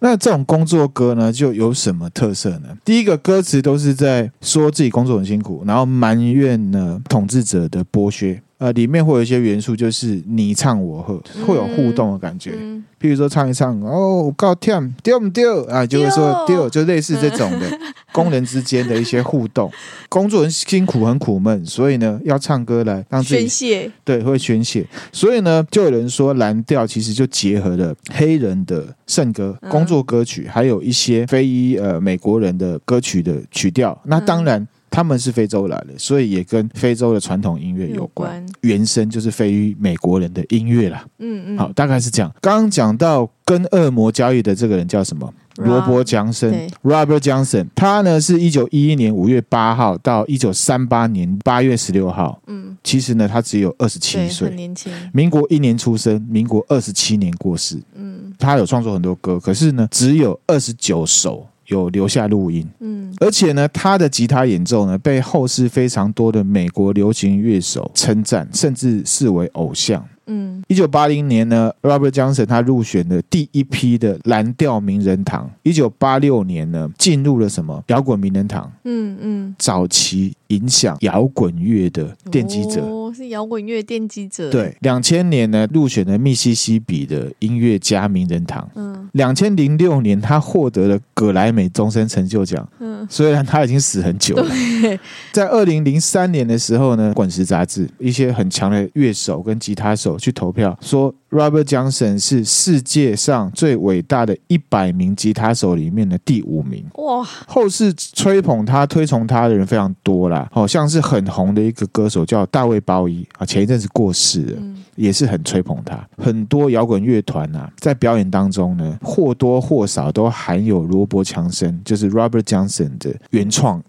[0.00, 2.76] 那这种工作歌呢，就有什么特色呢？
[2.84, 8.42] 第一个歌词都是在说自己工作很辛苦，然后埋怨呢统治者的剥削。
[8.64, 12.52] 呃，里面会有一些元素，就是你唱我和，会有互动的感觉。
[12.98, 15.84] 譬如说唱一唱，哦，我告跳，丢不丢啊？
[15.84, 17.78] 就会说丢，就类似这种的
[18.10, 19.70] 工人之间的一些互动。
[20.08, 23.90] 工作很辛苦，很苦闷，所以呢，要唱歌来让自己宣泄。
[24.02, 24.86] 对，会宣泄。
[25.12, 34.00] 所以呢，就有人说蓝调其实就结合了黑人的圣歌、工作歌曲，还有一些非裔呃美国人的歌曲的曲调。
[34.06, 34.66] 那当然。
[34.94, 38.46] 他们是非洲来的，所以也跟非洲的传统音乐有关。
[38.60, 41.04] 原声就是非裔美国人的音乐啦。
[41.18, 42.32] 嗯嗯，好，大概是这样。
[42.40, 45.34] 刚刚讲到跟恶魔交易的这个人叫什么？
[45.56, 47.66] 罗伯·强森 （Robert Johnson）。
[47.74, 52.40] 他呢是一九一一年五月八号到一九三八年八月十六号。
[52.46, 54.92] 嗯，其实呢他只有二十七岁，很年轻。
[55.12, 57.80] 民国一年出生，民国二十七年过世。
[57.96, 61.44] 嗯，他有创作很多歌，可是呢只有二十九首。
[61.68, 70.04] 有留下录音，嗯，而且呢，他的吉他演奏呢，被后世非常多的美国流行乐手称赞，甚至视为偶像。
[70.26, 75.50] 嗯，一九八零年呢，Robert Johnson 他入选了第一批的蓝调名人堂。
[75.62, 77.84] 一九八六年呢，进入了什么？
[77.88, 78.72] 摇滚名人堂？
[78.84, 84.50] 嗯嗯，早期影响摇滚乐的奠基者，哦，是摇滚乐奠基者。
[84.50, 88.68] 对，两千年呢，入选了密西西比的音乐家名人堂。
[88.74, 92.68] 嗯，两千零六年，他获得了葛莱美终身成就奖。
[92.80, 94.48] 嗯，虽然他已经死很久了。
[94.82, 94.98] 对
[95.32, 100.18] 在二零零三年的时候呢，滚石杂志一些很强的乐手跟吉他手。
[100.24, 106.82] 去投票说，Robert Johnson 是世界上最伟大的一百名吉他手里面的第五名。
[106.94, 107.22] 哇！
[107.46, 114.62] 后世吹捧他、推崇他的人非常多啦，好像是很红的一个歌手叫大卫鲍伊啊，前一阵子过世了，
[114.96, 116.02] 也是很吹捧他。
[116.16, 123.82] 很多摇滚乐团啊，在表演当中呢，或多或少都含有罗伯强森，就是 Robert Johnson 的原创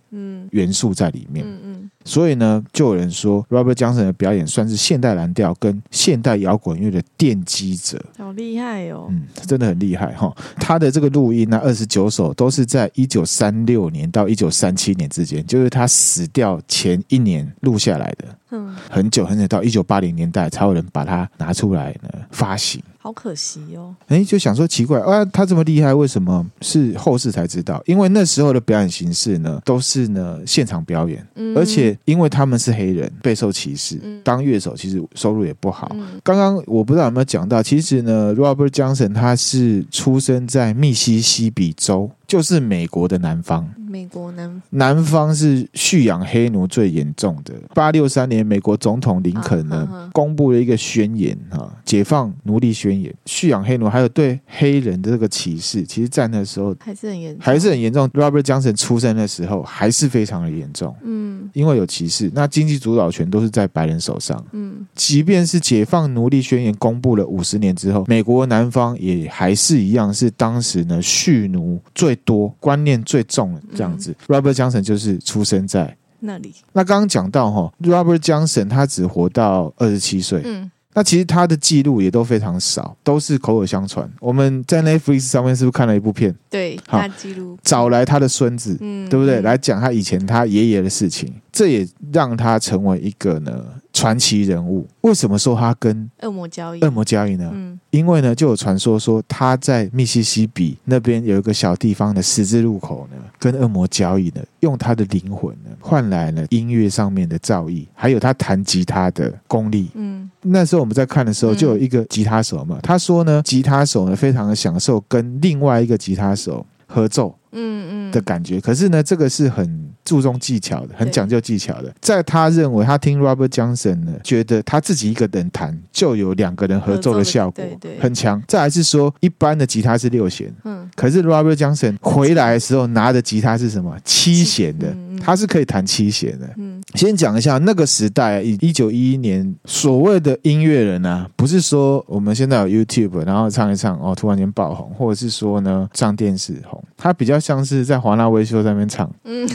[0.52, 1.46] 元素在里面。
[1.46, 1.92] 嗯嗯。
[2.04, 9.08] 所以呢，就有人说，Robert Johnson 的表演算是现代蓝调跟现代摇滚乐的奠基者，好厉害哦！
[9.10, 10.32] 嗯，真的很厉害哈。
[10.58, 18.28] 他的这个录音呢，二十九首都是在一九三六年到一九三七年之间，就是他死掉前一年录下来的。
[18.52, 22.82] 嗯，很久很久到一九八零年代才有人把它拿出来呢发行。
[23.00, 23.96] 好可惜哦。
[24.08, 27.82] 哎，就想说奇怪啊，他这么厉害，为什么是后世才知道？
[27.86, 35.92] 因为那时候的表演形式呢，都是呢现场表演，嗯而且因为他们是黑人，备受歧视，嗯当乐手其实收入也不好。
[35.94, 43.68] 嗯刚刚我不知道有没有讲到，其实呢，Robert Johnson 他是出生在密西西比州，就是美国的南方。
[43.88, 47.54] 美国南南方是蓄养黑奴最严重的。
[47.74, 58.06] 八六三年，美国总统林肯呢、啊啊啊公布了一个宣言啊，解放奴隶宣言，蓄养黑奴还有对黑人的这个歧视，其实在那时候还是很严重，还是很严重。
[58.10, 64.44] Robert Johnson 出生的时候还是非常的严重，嗯因为有歧视，那经济主导权都是在白人手上。
[64.52, 74.16] 嗯即便是解放奴隶宣言公布了五十年之后，美国南方也还是一样，是当时呢蓄奴最多、观念最重的这样子。
[74.28, 80.72] Robert Johnson 就是出生在那里，那刚刚讲到哈，Robert Johnson 他只活到二十七岁，嗯。
[80.98, 84.10] 那其实他的记录也都非常少，都是口耳相传。
[84.22, 89.10] 我们在 Netflix 上面是不是看了一部片，对，好他记录，找来他的孙子，嗯。
[89.10, 89.42] 对不对？
[89.42, 94.86] 嗯来讲他以前他爷爷的事情，这也让他成为一个呢传奇人物。
[95.02, 97.50] 为什么说他跟恶魔交易，恶魔交易呢？
[97.54, 109.90] 嗯因为呢，就有传说说他在密西西比那边有一个小地方的十字路口呢，跟恶魔交易呢，用他的灵魂呢换来了音乐上面的造诣，还有他弹吉他的功力。
[109.94, 117.34] 嗯那时候我们在看的时候，就有一个吉他手嘛，他说呢，吉他手呢非常的享受跟另外一个吉他手合奏。
[117.58, 121.94] 嗯嗯的感觉，可是呢，这个是很注重技巧的，很讲究技巧的。
[122.00, 127.66] 在他认为，他听 Robert Johnson 呢，觉得他自己一个人弹就有两个人合奏的效果
[128.00, 128.42] 很强。
[128.48, 133.98] 再来是说，一般的吉他是六弦，嗯可是 Robert Johnson 回来的时候拿的吉他是什么？
[134.06, 136.48] 七弦的他是可以弹七弦的。
[136.56, 149.50] 嗯先讲一下那个时代，一一九一一年，所谓的音乐人啊，不是说我们现在有 YouTube，然后唱一唱哦，突然间爆红，或者是说呢上电视红，他比较像是在华纳威秀上面唱嗯，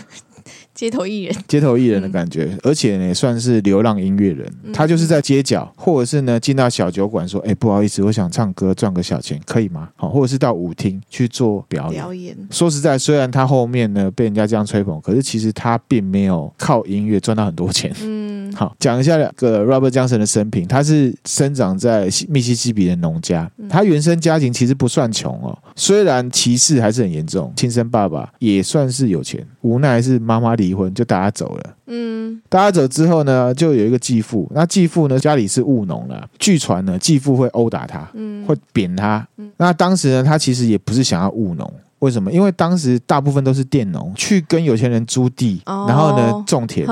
[0.74, 9.88] 街头艺人，街头艺人的感觉，而且呢也算是流浪音乐人，嗯他就是在街角，或者是呢进到小酒馆说，哎，不好意思，我想唱歌赚个小钱，可以吗？
[9.96, 12.02] 好，或者是到舞厅去做表演。
[12.02, 17.94] 表演，说实在，虽然他后面呢被人家这样吹捧，可是其实他并没有靠音乐赚到很多钱。
[18.02, 20.66] 嗯 好，讲一下两个 Robert Johnson 的生平。
[20.66, 31.74] 他是生长在密西西比的农家，他原生家庭其实不算穷哦，虽然歧视还是很严重，亲生爸爸也算是有钱，无奈是妈妈离婚就带他走了。
[31.86, 39.50] 嗯带他走之后呢，就有一个继父，那继父呢家里是务农了，据传呢继父会殴打他，嗯会扁他嗯。
[39.56, 41.72] 那当时呢，他其实也不是想要务农。
[42.00, 42.32] 为什么？
[42.32, 46.86] 因为当时大部分都是佃农，去跟有钱人租地，哦然后呢种田。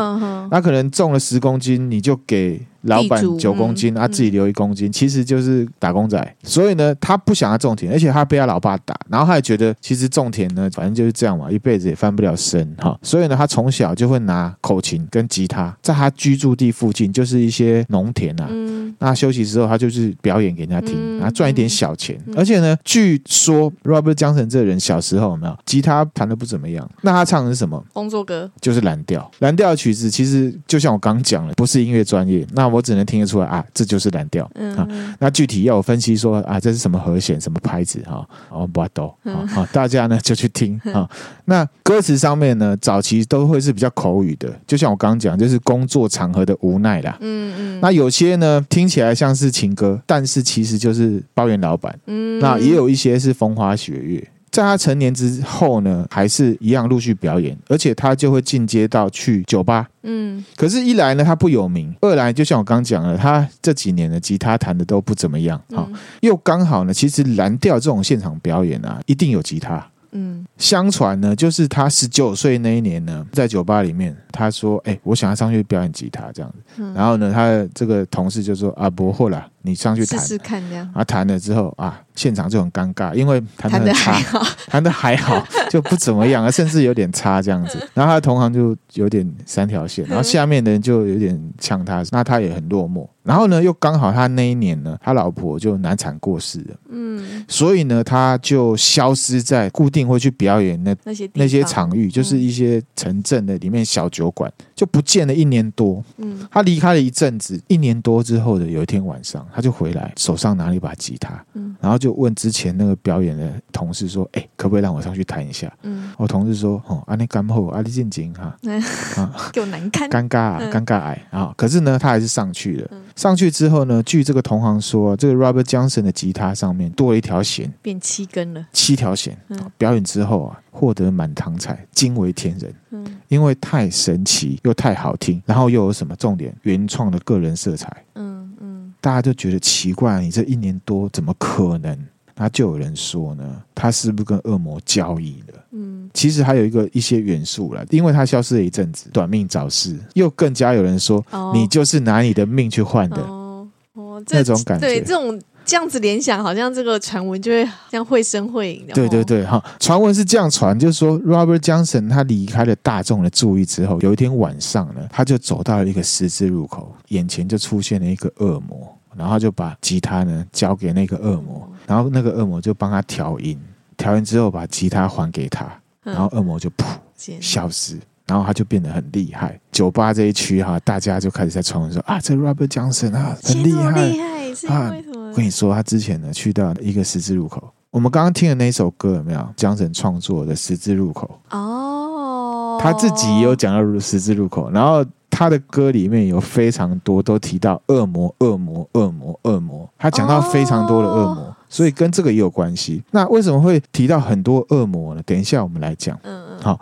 [0.50, 6.36] 那可能种了十公斤，你就给老板九公斤，嗯啊，自己留一公斤，其实就是打工仔。
[6.42, 12.98] 所以呢，他不想要种田，而且他被他老爸打，然后他也觉得其实种田呢，反正就是这样嘛，一辈子也翻不了身哈。
[13.02, 18.46] 所以呢，他从小就会拿口琴跟吉他，在他居住地附近就是一些农田啊。
[18.50, 22.18] 嗯那休息之后，他就是表演给人家听，嗯然后赚一点小钱。
[22.26, 26.88] 嗯而且呢，据说 Robert Johnson 这个人小时候有没有吉他弹的不怎么样？
[27.02, 27.84] 那他唱的是什么？
[27.92, 34.44] 工作歌，就是蓝调，蓝调的曲子其实就像我刚讲了，不是音乐专业，那我只能听得出来啊，这就是蓝调。
[34.44, 38.26] 啊嗯那具体要我分析说啊，这是什么和弦、什么拍子哈？
[38.50, 41.08] 哦，不懂啊，好，大家呢就去听啊。
[41.46, 47.16] 那歌词上面呢，早期都会是比较口语的，就像我刚刚讲，就是工作场合的无奈啦。
[47.20, 51.98] 嗯嗯，那有些呢听起来像是情歌，但是其实就是抱怨老板。
[52.06, 54.28] 嗯那也有一些是风花雪月。
[54.58, 59.86] 在他成年之后呢，还是一样陆续表演，而且他就会进阶到去酒吧。
[60.02, 65.60] 嗯可是，一来呢，他不有名；二来，就像我刚讲了，他这几年的吉他弹的都不怎么样。
[65.72, 69.86] 好、嗯又刚好呢，其实蓝调这种现场表演啊，一定有吉他。
[70.10, 76.56] 嗯相传呢，就是他十九岁那一年呢，在酒吧里面，他说：“哎、我想要上去表演吉他这样子。
[76.78, 87.78] 嗯然后呢，他的这个同事就说：“啊，不会啦，你上去弹。”试试看这样，啊，弹了之后啊，现场就很尴尬，因为弹弹的得很差还，好，弹的还好， 就不怎么样啊，甚至有点差这样子。
[87.94, 93.06] 然后他的同行就有点三条线，然后下面的人就有点呛他，那他也很落寞。
[93.22, 106.02] 然后呢，又刚好他那一年呢，他老婆就难产过世了，嗯，所以呢，他就消失在固定会去表演那那些那些场域，就是一些城镇的里面小酒馆，就不见了一年多。
[106.16, 118.56] 嗯，他离开了一阵子，一年多之后的有一天晚上，他就回来，手上拿了一把吉他，嗯，然后就问之前那个表演的同事说：“哎，可不可以让我上去弹一下？”嗯，我同事说：“哦，阿你干后，阿你进京哈，
[119.16, 122.88] 啊，给我难堪，尴尬啊，嗯尴尬癌啊。”可是呢，他还是上去了。
[122.92, 128.64] 嗯上去之后呢，据这个同行说，这个 Robert Johnson 的吉他上面多了一条弦，变七根了。
[128.72, 129.36] 七条弦。
[129.48, 132.72] 嗯表演之后啊，获得满堂彩，惊为天人。
[132.90, 136.54] 嗯，因为太神奇又太好听，然后又有什么重点？
[136.62, 141.98] 原创的个人色彩，嗯嗯，大家就觉得奇怪，你这一年多怎么可能？
[142.40, 145.54] 那就有人说呢，他是不是跟恶魔交易了？
[145.72, 153.20] 嗯，其实还有一个一些元素啦，因为他消失了一阵子，短命早逝，又更加有人说，哦你就是拿你的命去换的。
[153.22, 158.94] 哦哦，这那种感觉对这种这样子联想，好像这个传闻就会像绘声绘影的。
[158.94, 173.58] 对对对，哈，传闻是这样传，就是说 Robert Johnson 他离开了大众的注意之后，有一天晚上呢，他就走到了一个十字路口，眼前就出现了一个恶魔，然后就把吉他呢交给那个恶魔，然后那个恶魔就帮他调音，
[173.98, 175.66] 调音之后把吉他还给他，
[176.04, 177.98] 嗯然后恶魔就噗剪消失。
[178.26, 185.07] 然后他就变得很厉害，酒吧这一区哈，大家就开始在传闻说啊，这 Robert Johnson 啊，很厉害，厉害是因为什么？
[185.30, 203.02] 我跟你说，他之前呢去到一个十字路口，我们刚刚听的那首歌有没有？Johnson 创作的《十字路口》，哦，他自己也有讲到十字路口，然后他的歌里面有非常多都提到恶魔、恶魔、恶魔、恶魔，他讲到非常多的恶魔，哦所以跟这个也有关系。
[203.10, 205.22] 那为什么会提到很多恶魔呢？
[205.26, 206.18] 等一下我们来讲。
[206.22, 206.80] 嗯嗯，好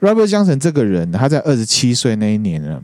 [0.00, 2.80] ，Robert Johnson 这个人，他在二十七岁那一年呢，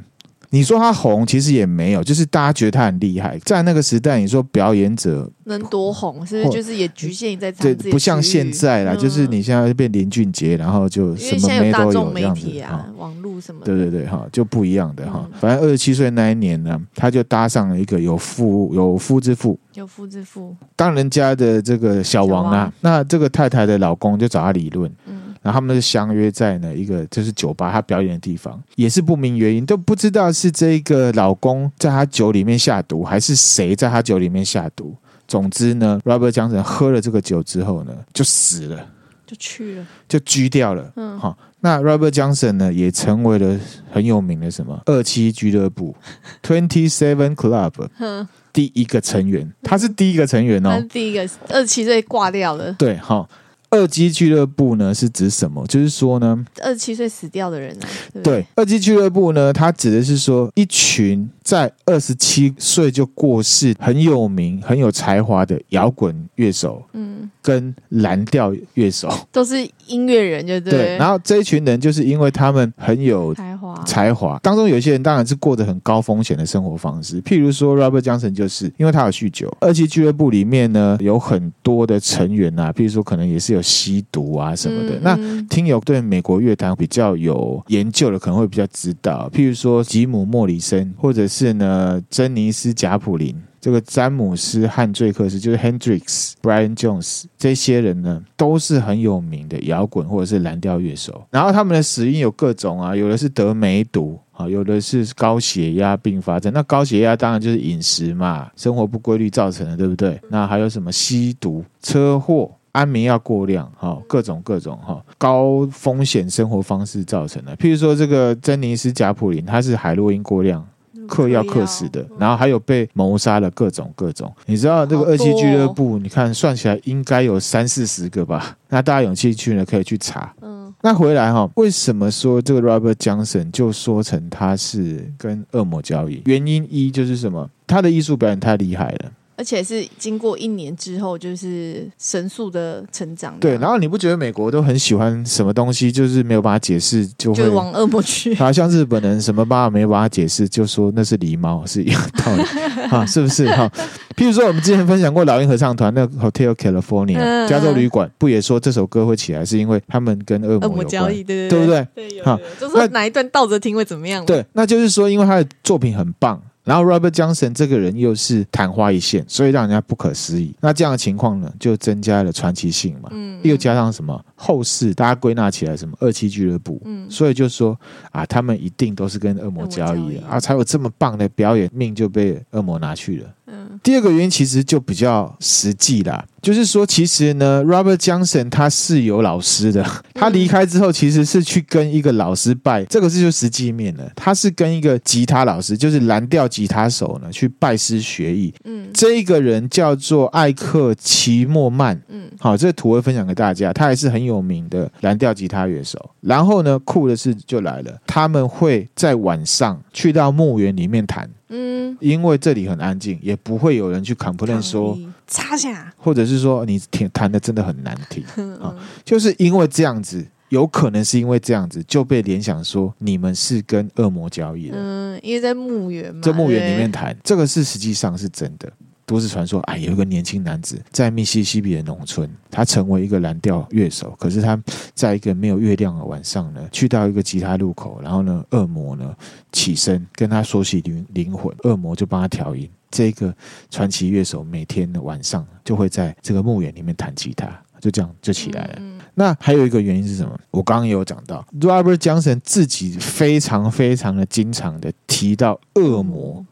[0.50, 3.38] 你说他红，其实也没有，就是大家觉得他很厉害。
[3.44, 15.26] 在那个时代，你说表演者，能多红，是不是就是也局限于在对，自己不像现在啦，嗯就是你现在变林俊杰，然后就什么媒有这样子体啊哈。，网络什么的，对对对，哈，就不一样的哈。
[15.32, 15.38] 嗯。
[15.40, 22.72] 反正二十七岁那一年呢，他就搭上了一个有夫有夫之妇，有夫之妇，当人家的这个小王啊、王。
[22.80, 34.96] 那这个太太的老公就找他理论，嗯然后他们就相约在呢一个就是酒吧，他表演的地方，也是不明原因，都不知道是这个老公在他酒里面下毒，还是谁在他酒里面下毒。
[35.28, 38.86] 总之呢，Robert Johnson 喝了这个酒之后呢，就死了，
[39.26, 40.90] 就去了，就拘掉了。
[40.96, 41.18] 嗯。
[41.18, 43.58] 好、那 Robert Johnson 呢，也成为了
[43.90, 44.80] 很有名的什么？
[44.86, 45.94] 二七俱乐部。
[46.42, 50.70] Twenty Seven Club 哼，第一个成员，他是第一个成员哦。
[50.70, 50.84] 他是。
[50.84, 53.26] 第一个二十七岁挂掉了，对，好、
[53.74, 55.66] 二七俱乐部呢是指什么？
[55.66, 57.88] 就是说呢，二十七岁死掉的人啊，
[58.22, 69.12] 对，二七俱乐部呢，它指的是说一群在二十七岁就过世、很有名、很有才华的摇滚乐手嗯，跟蓝调乐手。
[69.30, 79.54] 都是音乐人，就对，对，然后这一群人就是因为他们很有才华，才华，当中有些人当然是过着很高风险的生活方式，譬如说 Robert Johnson 就是因为他有酗酒。
[79.60, 84.94] 二期俱乐部里面呢有很多的成员啊，譬如说可能也是有吸毒啊什么的。
[84.96, 93.34] 嗯那嗯听友对美国乐坛比较有研究的，可能会比较知道，譬如说吉姆·莫里森，或者是呢珍妮斯·贾普林。
[93.60, 101.26] 这个詹姆斯·汉醉克斯就是 Hendrix、Brian Jones 这些人呢，都是很有名的摇滚或者是蓝调乐手。
[101.30, 106.52] 然后他们的死因有各种啊，有的是得梅毒啊，有的是高血压并发症。
[106.52, 110.20] 那高血压当然就是饮食嘛，生活不规律造成的，对不对？
[110.28, 112.50] 那还有什么吸毒、车祸？
[112.72, 117.56] 安眠药过量，哈，各种各种哈，高风险生活方式造成的。
[117.56, 120.66] 譬如说，这个珍妮斯·贾普林，他是海洛因过量。
[121.06, 124.32] 嗑药嗑死的，然后还有被谋杀了各种各种。
[124.46, 128.56] 你知道这个二期俱乐部，你看算起来应该有三四十个吧？
[128.68, 130.34] 那大家有兴趣呢，可以去查。
[130.42, 136.22] 嗯，那回来哈，为什么说这个 Robert Johnson 就说成他是跟恶魔交易？
[136.24, 137.48] 原因一就是什么？
[137.66, 139.12] 他的艺术表演太厉害了。
[139.36, 143.36] 而且是经过一年之后，就是神速的成长。
[143.40, 148.34] 对，然后你不觉得美国都很喜欢什么东西，就是没有办法解释，就会就往恶魔去。
[148.34, 152.42] 好 像日本人什么办法没有办法解释，就说那是狸猫，是一样道理
[152.88, 153.70] 哈， 是不是哈？
[154.16, 162.08] 譬如说，我们之前分享过老鹰合唱团那 Hotel California 嗯加州旅馆，不也说这首歌会起来，是因为他们跟恶恶魔有交易，对对不对对？
[162.08, 166.40] 对，有好有就是哪一段倒着听会怎么样？，对，那就是说，因为他的作品很棒。
[166.64, 170.54] 然后 Robert Johnson 这个人又是昙花一现，所以让人家不可思议。
[170.60, 173.10] 那这样的情况呢，就增加了传奇性嘛。
[173.12, 177.78] 嗯，又加上什么后世，大家归纳起来什么二期俱乐部，嗯所以就说
[178.10, 183.34] 啊，他们一定都是跟恶魔交易的啊，才有这么棒的表演，命就被恶魔拿去了。
[183.46, 189.84] 嗯第二个原因其实就比较实际啦，就是说，其实呢，Robert Johnson 他是有老师的。
[190.14, 194.10] 他离开之后，其实是去跟一个老师拜，这个是就实际面了。
[194.16, 198.54] 他是跟一个吉他老师，就是蓝调吉他手呢，去拜师学艺。
[198.64, 202.00] 嗯，这一个人叫做艾克齐莫曼。
[202.08, 203.72] 嗯，好，这个图会分享给大家。
[203.72, 205.98] 他也是很有名的蓝调吉他乐手。
[206.22, 211.28] 然后呢，酷的事就来了，他们会在晚上去到墓园里面弹。
[211.54, 214.98] 嗯，因为这里很安静，也不会有人去 complain 说
[215.28, 218.24] 插下，或者是说你弹弹的真的很难听。
[218.60, 218.74] 啊，
[219.04, 224.76] 就是因为这样子，有可能是因为这样子就被联想说你们是跟恶魔交易的。
[224.76, 228.72] 嗯，因为在墓园嘛，在墓园里面谈，这个是实际上是真的。
[229.06, 234.14] 都市传说，哎，有一个年轻男子在密西西比的农村，他成为一个蓝调乐手。
[234.18, 234.58] 可是他
[234.94, 239.14] 在一个没有月亮的晚上呢，去到一个吉他路口，然后呢，恶魔呢
[239.52, 242.68] 起身跟他说起灵灵魂，恶魔就帮他调音。
[242.90, 243.34] 这个
[243.70, 247.46] 传奇乐手每天的晚上就会在这个墓园里面弹吉他，
[247.80, 248.74] 就这样就起来了。
[248.78, 250.38] 嗯、那还有一个原因是什么？
[250.52, 256.46] 我刚刚也有讲到，Robert Johnson 自己非常非常的经常的提到恶魔。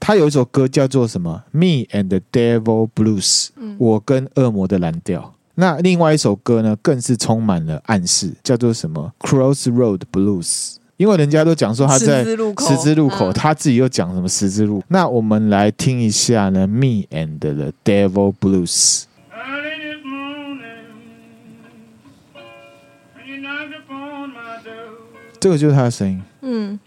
[0.00, 5.34] 他有一首歌叫做什么？Me and the Devil Blues，嗯，我跟恶魔的蓝调。
[5.54, 10.76] 那另外一首歌呢，更是充满了暗示，叫做什么？Crossroad Blues。
[10.96, 14.82] 因为人家都讲说他在十字路口，十字路口，他自己又讲什么十字路？
[14.88, 19.04] 那我们来听一下呢，Me and the Devil Blues。
[25.40, 26.80] 这个就是他的声音，嗯。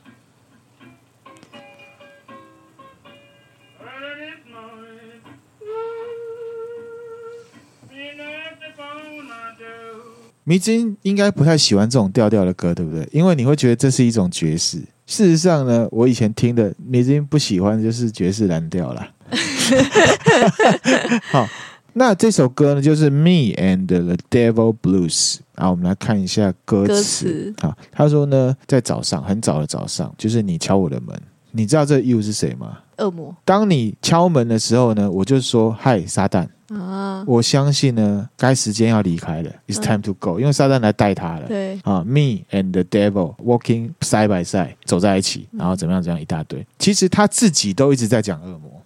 [10.44, 13.08] 迷之音应该不太喜欢这种调调的歌，对不对？
[13.12, 14.80] 因为你会觉得这是一种爵士。
[15.06, 19.08] 事实上呢，我以前听的迷之音不喜欢就是爵士蓝调啦。
[21.32, 21.48] 好，
[21.94, 25.36] 那这首歌呢，就是《Me and the Devil Blues》。
[25.56, 26.88] 然后我们来看一下歌词。
[26.88, 27.54] 歌词。
[27.62, 31.16] 好，他说呢，在早上很早的早上，就是你敲我的门。
[31.52, 32.80] 你知道这 you 是谁吗？
[32.98, 33.36] 恶魔。
[33.44, 41.48] 当你敲门的时候呢，我就说：“嗨，撒旦。”啊，我相信呢，该时间要离开了，It's time to go，因为撒旦来带他了。
[41.48, 46.02] 对啊，Me and the devil walking side by side，走在一起，然后怎么样？
[46.02, 46.66] 怎样一大堆。
[46.80, 48.82] 其实他自己都一直在讲恶魔，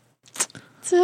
[0.81, 0.95] 这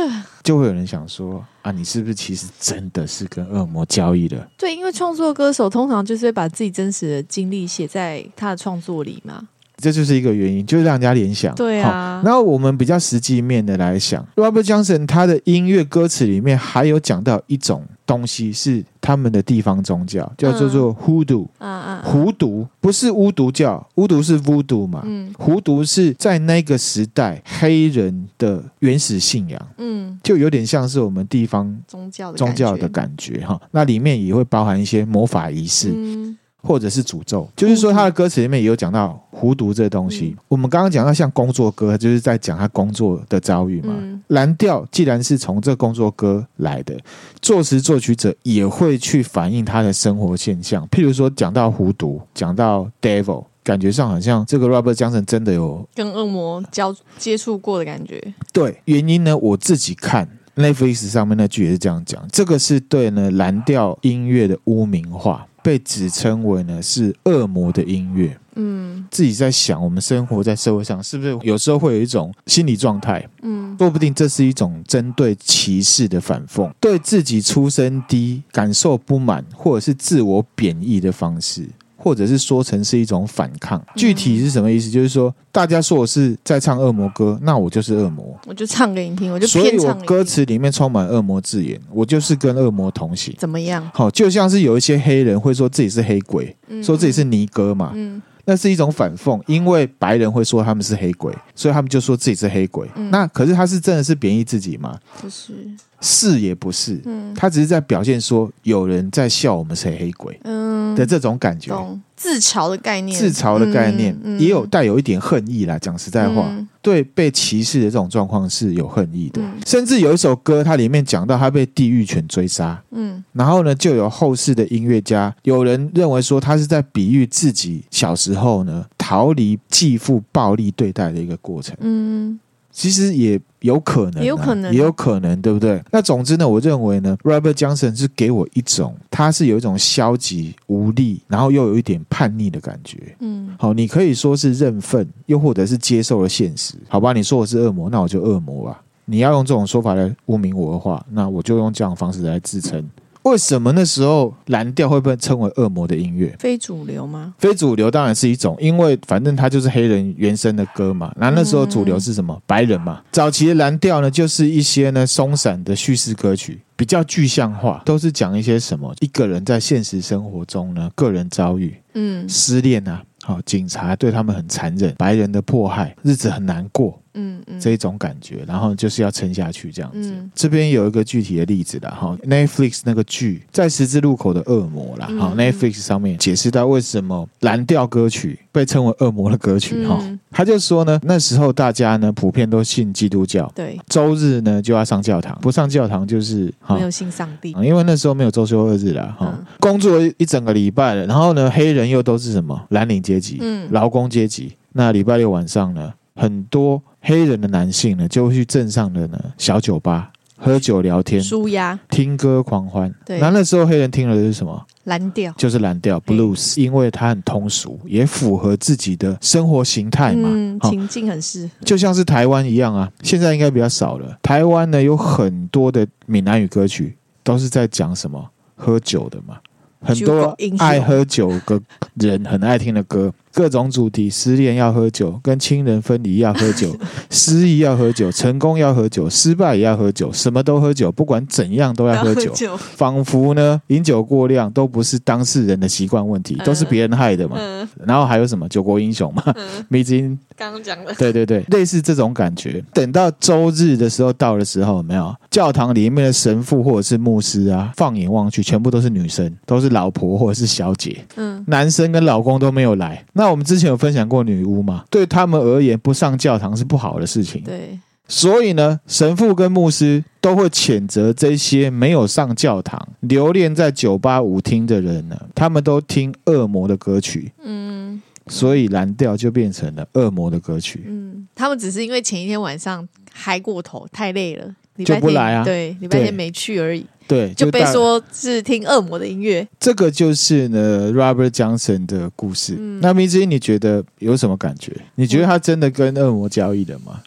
[0.44, 4.50] 就会有人想说啊，你是不是其实真的是跟恶魔交易的？
[4.58, 9.48] 对，因为创作歌手通常就是会把自己真实的经历写在他的创作里嘛。
[9.82, 11.54] 这就是一个原因，就是让人家联想。
[11.56, 21.48] 对啊，然后我们比较实际面的来想，Robert Johnson 他的音乐歌词里面还有讲到一种东西，是他们的地方宗教，叫做做 Hoodoo。
[21.58, 25.02] 嗯嗯，狐毒不是巫毒教，巫毒是 Voodoo 嘛。
[25.04, 29.60] 嗯，狐毒是在那个时代黑人的原始信仰。
[29.78, 33.60] 嗯，就有点像是我们地方宗教宗教的感觉哈。
[33.72, 35.92] 那里面也会包含一些魔法仪式。
[35.96, 36.38] 嗯。
[36.64, 40.36] 或者是诅咒，就是说他的歌词里面也有讲到狐毒这东西。
[40.38, 43.96] 嗯、我们刚刚讲到像工作歌，就是在讲他工作的遭遇嘛。
[43.98, 46.96] 嗯、蓝调既然是从这工作歌来的，
[47.42, 50.88] 作词作曲者也会去反映他的生活现象。
[50.90, 58.22] 譬如说讲到狐毒，讲到 devil，感觉上好像这个 Robert Johnson 真的有跟恶魔交接触过的感觉。
[58.54, 65.48] 对，原因呢，我自己看 Netflix 上面那句也是这样讲，这个是对呢蓝调音乐的污名化。
[65.64, 81.68] 被指称为呢是恶魔的音乐，嗯，自己在想，我们生活在社会上，是不是有时候会有一种心理状态，嗯，说不定这是一种针对歧视的反讽，对自己出身低感受不满，或者是自我贬义的方式。
[82.02, 84.90] 或者是说成是一种反抗，具体是什么意思？
[84.90, 89.46] 嗯、就是说，大家说我是在唱恶魔歌，那我就是恶魔，我就唱给你听，我就。
[89.46, 93.36] 所以我歌词里面充满恶魔字眼，我就是跟恶魔同行。
[93.38, 93.88] 怎么样？
[93.94, 98.20] 好，就像是有一些黑人会说自己是黑鬼，嗯、说自己是尼哥嘛，嗯，
[98.52, 102.86] 那是一种反讽，因为白人会说他们是黑鬼，所以他们就说自己是黑鬼。
[102.96, 105.00] 嗯、那可是他是真的是贬义自己吗？
[105.22, 105.54] 不是，
[106.02, 110.72] 是也不是，嗯，他只是在表现说有人在笑我们是黑鬼，嗯。
[110.94, 111.74] 的这种感觉，
[112.22, 115.80] 自嘲的概念，自嘲的概念、嗯嗯、也有带有一点恨意啦。
[115.80, 119.42] 讲实在话，嗯、对被歧视的这种状况是有恨意的。
[119.42, 132.40] 嗯、甚至有一首歌，它里面讲到他被地狱犬追杀，嗯，然后呢，就有后世的音乐家，有人认为说他是在比喻自己小时候呢逃离继父暴力对待的一个过程，嗯。
[132.72, 135.82] 其实也有可能、啊，也有可能，也有可能，对不对？
[135.92, 143.16] 那总之呢，我认为呢，Robert Johnson 是给我一种，他是有一种消极无力，然后又有一点叛逆的感觉。
[143.20, 146.76] 嗯，好，你可以说是认份，又或者是接受了现实。
[146.88, 148.82] 好吧，你说我是恶魔，那我就恶魔吧。
[149.06, 152.90] 你要用这种说法来污名我的话，那我就用这样的方式来自称。
[153.24, 156.36] 为什么那时候蓝调会被称为恶魔的音乐？
[156.40, 157.34] 非主流吗？
[157.38, 161.14] 非主流当然是一种，因为反正它就是黑人原生的歌嘛。
[161.18, 162.34] 那那时候主流是什么？
[162.34, 163.02] 嗯、白人嘛。
[163.12, 177.01] 早期的蓝调呢，就是一些呢松散的叙事歌曲，比较具象化，都是讲一些什么一个人在现实生活中呢个人遭遇，嗯，失恋啊，好，警察对他们很残忍，白人的迫害，日子很难过。
[177.14, 180.12] 嗯嗯，这一种感觉，然后就是要撑下去这样子。
[180.12, 202.60] 嗯、这边有一个具体的例子啦，哈，Netflix 那个剧在十字路口的恶魔啦，哈、嗯、，Netflix 上面解释到为什么蓝调歌曲被称为恶魔的歌曲，哈、嗯，他就说呢，那时候大家呢普遍都信基督教，对，周日呢就要上教堂，不上教堂就是没有信上帝，因为那时候没有周休二日啦，哈、嗯，工作一整个礼拜了，然后呢，黑人又都是什么？
[202.70, 206.82] 蓝领阶级，嗯，劳工阶级，那礼拜六晚上呢，很多。
[207.04, 212.94] 黑人的男性呢，就会去镇上的呢小酒吧喝酒聊天、舒压、听歌狂欢。
[213.04, 214.64] 对，那那时候黑人听的是什么？
[214.84, 220.30] 蓝调，就是蓝调 blues，因为它很通俗，也符合自己的生活形态嘛。
[220.32, 222.88] 嗯，情境很适合，就像是台湾一样啊。
[223.02, 224.20] 现在应该比较少了。
[224.22, 228.30] 台湾呢有很多的闽南语歌曲，都是在讲什么？
[228.56, 229.38] 喝酒的嘛。
[229.84, 231.60] 很多爱喝酒的
[231.96, 233.12] 人很爱听的歌。
[233.34, 236.76] 各种主题，失恋要喝酒，跟亲人分离要喝酒，
[237.10, 242.34] 失意要喝酒，成功要喝酒，失败也要喝酒，什么都喝酒，不管怎样都要喝酒。
[242.58, 247.38] 仿佛呢，饮酒过量都不是当事人的习惯问题，都是别人害的嘛。
[247.40, 249.24] 嗯、然后还有什么酒国英雄嘛？
[249.70, 252.64] 米津刚刚讲的，对对对，类似这种感觉。
[252.74, 261.06] 等到周日的时候到的时候，有没有教堂里面的神父或者是牧师啊，放眼望去，全部都是女生，都是老婆或者是小姐。
[261.16, 263.04] 嗯，男生跟老公都没有来。
[263.14, 264.86] 那我们之前有分享过女巫嘛？
[264.90, 267.44] 对他们而言，不上教堂是不好的事情。
[267.44, 275.20] 对，所以呢，神父跟牧师都会谴责这些没有上教堂、留恋在酒吧舞厅的人呢。
[275.36, 280.84] 他们都听恶魔的歌曲，嗯，所以蓝调就变成了恶魔的歌曲。
[280.88, 284.56] 嗯，他们只是因为前一天晚上嗨过头，太累了，
[284.86, 285.44] 就不来啊。
[285.44, 286.86] 对，礼拜天没去而已。
[287.12, 289.46] 对，就被说是听恶魔的音乐。
[289.60, 292.56] 这个就是呢，Robert Johnson 的故事。
[292.58, 294.72] 嗯、那明之音，你觉得有什么感觉？
[294.96, 297.02] 你觉得他真的跟恶魔交易的吗？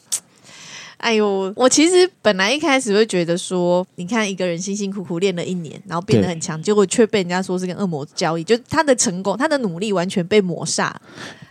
[1.04, 10.90] 哎呦，我其实本来一开始会觉得说，你看一个人辛辛苦苦练了一年，然后变得很强，结果却被人家说是跟恶魔交易，就他的成功，他的努力完全被抹煞。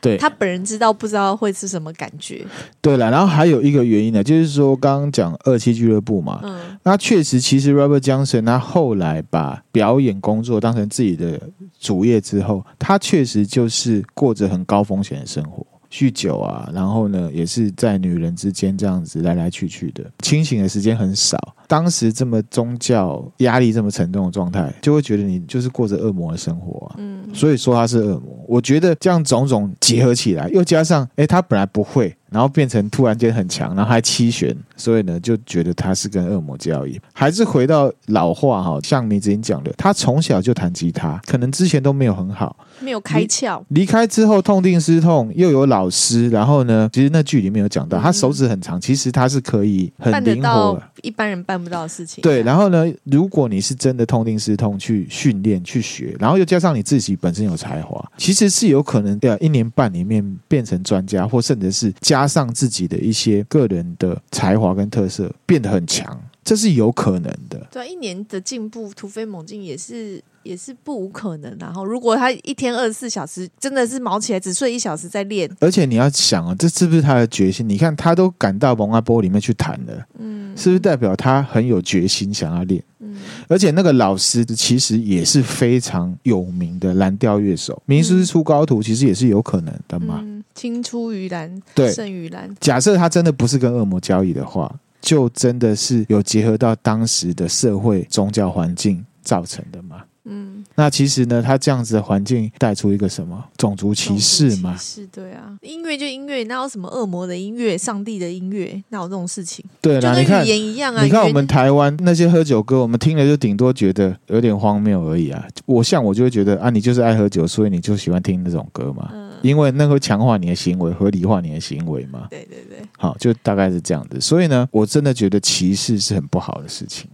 [0.01, 2.43] 对，他本人知道不知道会是什么感觉？
[2.81, 11.39] 对了，然后还有一个原因呢，就是说刚刚讲二期俱乐部嘛，嗯，那确实，其实 Robert Johnson 他后来把表演工作当成自己的
[11.79, 15.63] 主业之后，他确实就是过着很高风险的生活。
[15.93, 21.37] 酗酒啊，然后呢，也是在女人之间这样子来来去去的，清醒的时间很少。
[21.67, 26.95] 当时这么宗教压力这么沉重的状态，就会觉得你就是过着恶魔的生活啊。
[26.97, 28.43] 嗯，所以说他是恶魔。
[28.47, 32.15] 我觉得这样种种结合起来，又加上诶，他本来不会。
[32.29, 36.99] 然后变成突然间很强，然后还七弦，所以呢就觉得他是跟恶魔交易。
[37.13, 43.61] 还是回到老话哈，像你之前讲的，他从小就弹吉他，可能之前都没有很好，没有开窍。
[43.67, 52.21] 离开之后痛定思痛，又有老师，然后呢，其实那剧里面有讲到，他手指很长，其实他是可以很灵活，一般人办不到的事情。
[52.21, 62.23] 对，然后呢，如果你是真的痛定思痛去训练去学，然后又加上你自己本身有才华，其实是有可能的，一年半里面变成专家，或甚至是加。
[62.23, 67.67] 加上自己的一些个人的才华跟特色，变得很强，这是有可能的。
[67.71, 71.55] 对，一年的进步突飞猛进也是也是不无可能。
[71.59, 77.67] 然后，如果他一天二十四小时真的是忙起来只睡一小时在练，而且你要想啊，这是不是他的决心？
[77.67, 82.83] 你看他都赶到蒙阿波里面去谈了，嗯，是不是代表他很有决心想要练？
[82.99, 83.15] 嗯，
[83.47, 90.19] 而且那个老师其实也是非常有名的蓝调乐手，名师出高徒，其实也是有可能的嘛。
[90.21, 92.47] 嗯青出于蓝，对，胜于蓝。
[92.59, 94.71] 假设他真的不是跟恶魔交易的话，
[95.01, 100.03] 就真的是有结合到当时的社会宗教环境造成的吗？
[100.25, 104.75] 嗯，那其实呢，他这样子的环境带出一个什么种族歧视嘛？
[104.77, 108.81] 是，对啊，音乐就音乐，哪有什么恶魔的音乐、上帝的音乐？
[108.89, 109.65] 哪有这种事情？
[109.81, 111.03] 对，啦你看语言一样啊。
[111.03, 115.45] 你看我们台湾那些喝酒歌，我们听了就顶多觉得有点荒谬而已啊。
[115.65, 119.09] 我像我就会觉得啊，你就是爱喝酒，所以你就喜欢听那种歌嘛。
[119.13, 122.27] 嗯，因为那会强化你的行为，合理化你的行为嘛。
[122.29, 124.21] 对对对，好，就大概是这样子。
[124.21, 127.09] 所以呢，我真的觉得歧视是很不好的事情。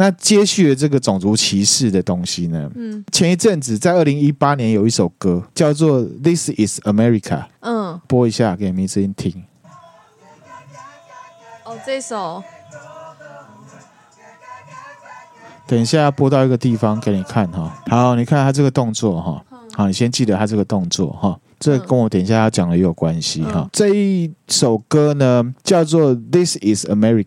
[0.00, 2.70] 那接续了这个种族歧视的东西呢？
[2.74, 7.20] 嗯，前一阵子在二零一八年有一首歌叫做《This Is America》，
[7.60, 9.44] 嗯，播一下给迷之音听。
[11.64, 12.42] 哦，这首。
[15.66, 17.78] 等一下要播到一个地方给你看哈。
[17.86, 19.44] 好，你看他这个动作哈。
[19.74, 21.38] 好，你先记得他这个动作哈。
[21.58, 23.68] 这跟我等一下要讲的也有关系哈。
[23.70, 27.24] 这一首歌呢叫做《This Is America》。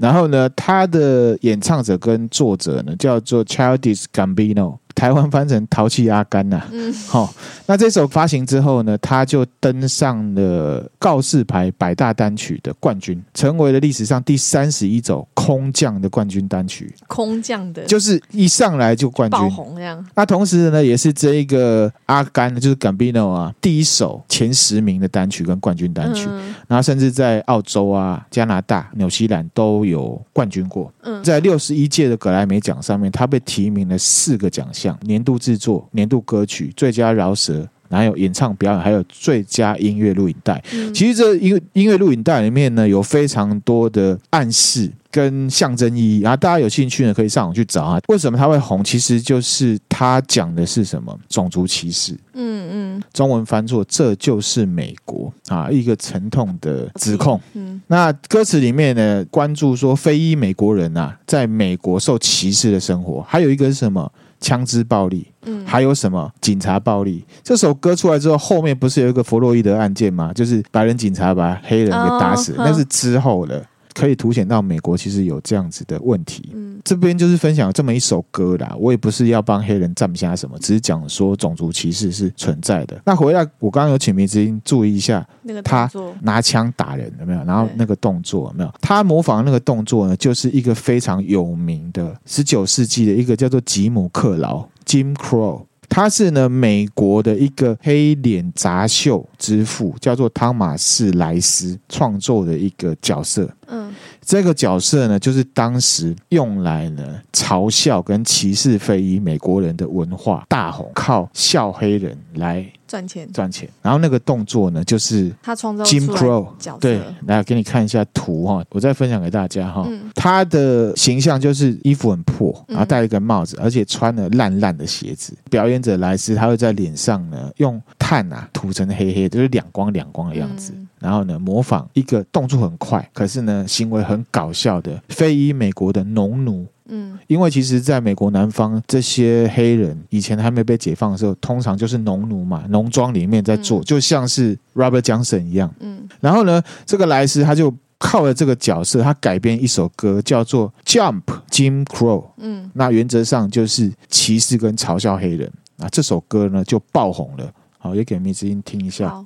[0.00, 4.78] 然后呢，他的演唱者跟作者呢叫做 Childish Gambino。
[4.98, 7.30] 台湾翻成淘气阿甘呐、啊，嗯，好、哦，
[7.66, 16.92] 那这首发行之后呢，他就登上了告示牌百大单曲的冠军，成为了历史上第三十一首空降的冠军单曲。
[17.06, 20.04] 空降的，就是一上来就冠军，爆红这样。
[20.16, 30.92] 那同时呢，也是这一个阿甘，就是 Gambino 啊，第一首前十名的单曲跟冠军单曲，嗯、然后甚至在澳洲啊、加拿大、纽西兰都有冠军过。
[31.02, 34.87] 嗯，在六十一届的格莱美奖上面，他被提名了四个奖项。
[35.02, 40.62] 年度制作、年度歌曲、最佳饶舌，还有演唱表演，还有最佳音乐录影带。
[40.72, 46.20] 嗯、其实这音音乐录影带里面呢，有非常多的暗示跟象征意义。
[46.20, 47.98] 然后大家有兴趣呢，可以上网去找啊。
[48.08, 48.84] 为什么它会红？
[48.84, 52.12] 其实就是它讲的是什么种族歧视。
[52.34, 57.40] 嗯嗯，中文翻作“这就是美国”啊，一个沉痛的指控。
[57.54, 63.22] 嗯，那歌词里面呢，关注说非裔美国人啊，在美国受歧视的生活。
[63.26, 64.12] 还有一个是什么？
[64.40, 67.24] 枪支暴力，嗯，还有什么警察暴力？
[67.42, 70.32] 这首歌出来之后，后面不是有一个弗洛伊德案件吗？
[70.32, 73.64] 就是白人警察把黑人给打死，那是之后的。
[73.98, 76.50] 可以凸显到美国其实有这样子的问题。
[76.54, 78.72] 嗯，这边就是分享这么一首歌啦。
[78.78, 83.00] 我也不是要帮黑人站下什么，只是讲说种族歧视是存在的。
[83.04, 85.90] 那回来，我刚刚有请迷之音注意一下，那个他
[86.22, 87.42] 拿枪打人有没有？
[87.44, 88.72] 然后那个动作有没有？
[88.80, 95.62] 他模仿那个动作呢，就是一个非常有名的十九世纪的一个叫做吉姆克劳 （Jim Crow）。
[95.88, 103.50] 他是呢美国的一个黑脸杂绣之父，叫做汤马士莱斯创作的一个角色。
[103.66, 103.92] 嗯，
[104.28, 112.70] 这个角色呢，就是当时用来呢嘲笑跟歧视非裔美国人的文化大红，靠笑黑人来。
[112.86, 113.68] 赚钱，赚钱。
[113.82, 116.46] 然后那个动作呢，就是他创造 Jim Crow
[116.78, 119.84] 对，来给你看一下图哈，我再分享给大家哈。
[119.86, 125.34] 嗯、他的形象就是衣服很破，然后戴一个帽子，而且穿了烂烂的鞋子。
[125.34, 130.72] 嗯、表演者莱斯，他会在脸上呢用炭啊涂成黑黑的，就是两光两光的样子。
[130.74, 136.66] 嗯、然后呢，模仿一个动作很快，可是呢行为很搞笑的非裔美国的农奴。
[136.90, 145.70] 嗯，因为其实在美国南方，这些黑人以前还没被解放的时候，通常就是农奴嘛，农庄里面在做，嗯、就像是 Robert Johnson 一样。
[145.80, 151.20] 嗯，然后呢，这个莱斯他就靠了这个角色，他改编一首歌叫做《Jump
[151.50, 152.22] Jim Crow》。
[152.38, 155.86] 嗯，那原则上就是歧视跟嘲笑黑人啊。
[155.90, 159.22] 这首歌呢就爆红了，好，也给迷之音听一下。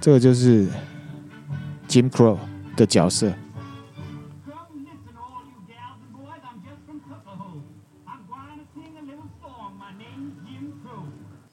[0.00, 0.66] 这个就是
[1.86, 2.38] Jim Crow
[2.74, 3.32] 的角色。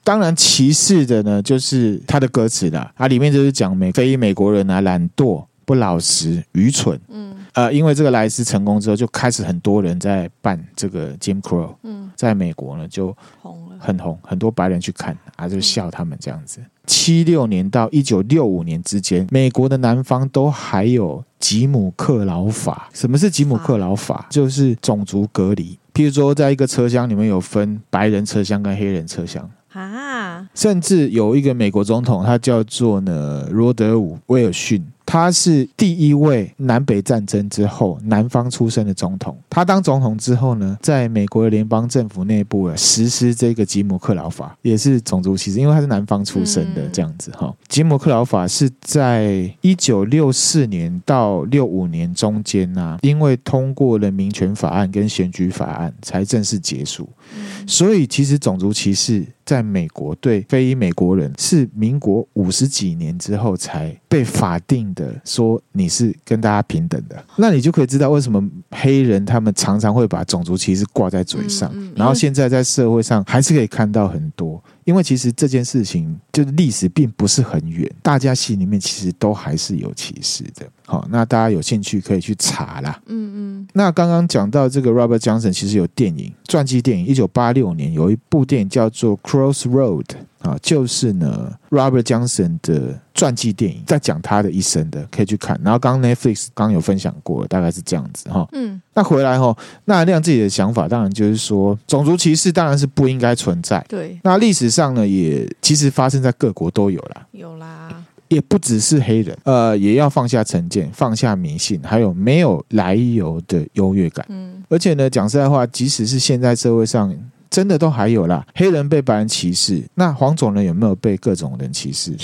[0.02, 2.90] 当然，歧视的呢，就是他的歌词啦。
[2.96, 6.98] 它里面就是讲美非美国人啊，懒惰、不老实、愚蠢。
[7.08, 11.74] 嗯，呃，因为这个莱斯成功之后，就开始很多人在办这个 Jim Crow。
[11.82, 16.62] 嗯，在美国呢就红了，很红，很多白人去看啊，就笑他们这样子。
[16.86, 22.88] 七六年到一九六五年之间，美国的南方都还有吉姆克劳法。
[22.94, 24.26] 什么是吉姆克劳法？
[24.30, 25.78] 就是种族隔离。
[25.92, 29.46] 譬如说，在一个车厢里面有分白人车厢跟黑人车厢。
[29.74, 34.82] 啊，甚至有一个美国总统，他叫做呢罗德伍威尔逊。
[35.10, 39.34] 他是第一位南北战争之后南方出生的总统。
[39.48, 47.46] 他当总统之后呢，在美国的联邦政府内部实施这个吉姆克劳法，也是种族歧视，因为他是南方出生的这样子哈。
[47.46, 57.08] 嗯、吉姆克劳法是在一九六四年到六五年中间呐、啊，因为通过了民权法案跟选举法案才正式结束。
[57.34, 74.62] 嗯、所以其实种族歧视在美国对非裔美国人是民国五十几年之后才被法定的说你是跟大家平等的，那你就可以知道为什么黑人他们常常会把种族歧视挂在嘴上，然后现在在社会上还是可以看到很多。
[74.84, 80.66] 因为其实这件事情就是历史并不是很远，大家心里面其实都还是有歧视的。
[80.88, 82.98] 好，那大家有兴趣可以去查啦。
[83.08, 83.68] 嗯嗯。
[83.74, 90.04] 那刚刚讲到这个 Robert Johnson，其实有电影传记电影，一九八六年有一部电影叫做《Crossroad》
[90.48, 95.60] 啊，就是呢 Robert Johnson 的传记电影，在讲他的一生的，可以去看。
[95.62, 98.48] 然后刚刚 Netflix 刚有分享过，大概是这样子哈。
[98.52, 103.84] 嗯，那回来哈，那亮自己的想法，当然就是说，种族歧视当然是不应该存在。
[103.86, 107.26] 对，那历史上呢，也其实发生在各国都有啦。
[107.32, 114.24] 有啦，也不只是黑人，呃，也要放下成见，放下迷信，还有没有来由的优越感。
[114.28, 117.14] 嗯，而且呢，讲实在话，即使是现在社会上。
[117.50, 122.14] 真的都还有啦，黑人被白人歧视，那黄种人有没有被各种人歧视？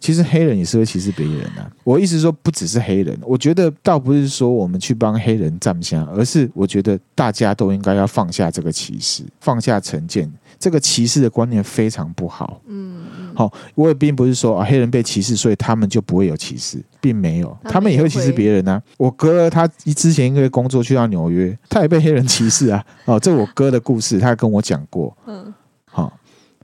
[0.00, 1.70] 其实黑人也是会歧视别人的啊。
[1.84, 10.32] 我意思说，不只是黑人，我觉得倒不是说我们去帮黑人站香，而是我觉得大家都应该要放下这个歧视，放下成见。
[10.64, 12.58] 这个歧视的观念非常不好。
[12.66, 13.04] 嗯，
[13.34, 18.82] 好，我也并不是说啊，黑人被歧视，所以他们就不会有歧视，并没有，他们也会歧视别人啊。
[18.96, 22.82] 我哥他之前因为工作去到纽约，他也被黑人歧视啊。
[23.04, 25.14] 哦，这我哥的故事，他跟我讲过。
[25.26, 25.52] 嗯，
[25.84, 26.10] 好，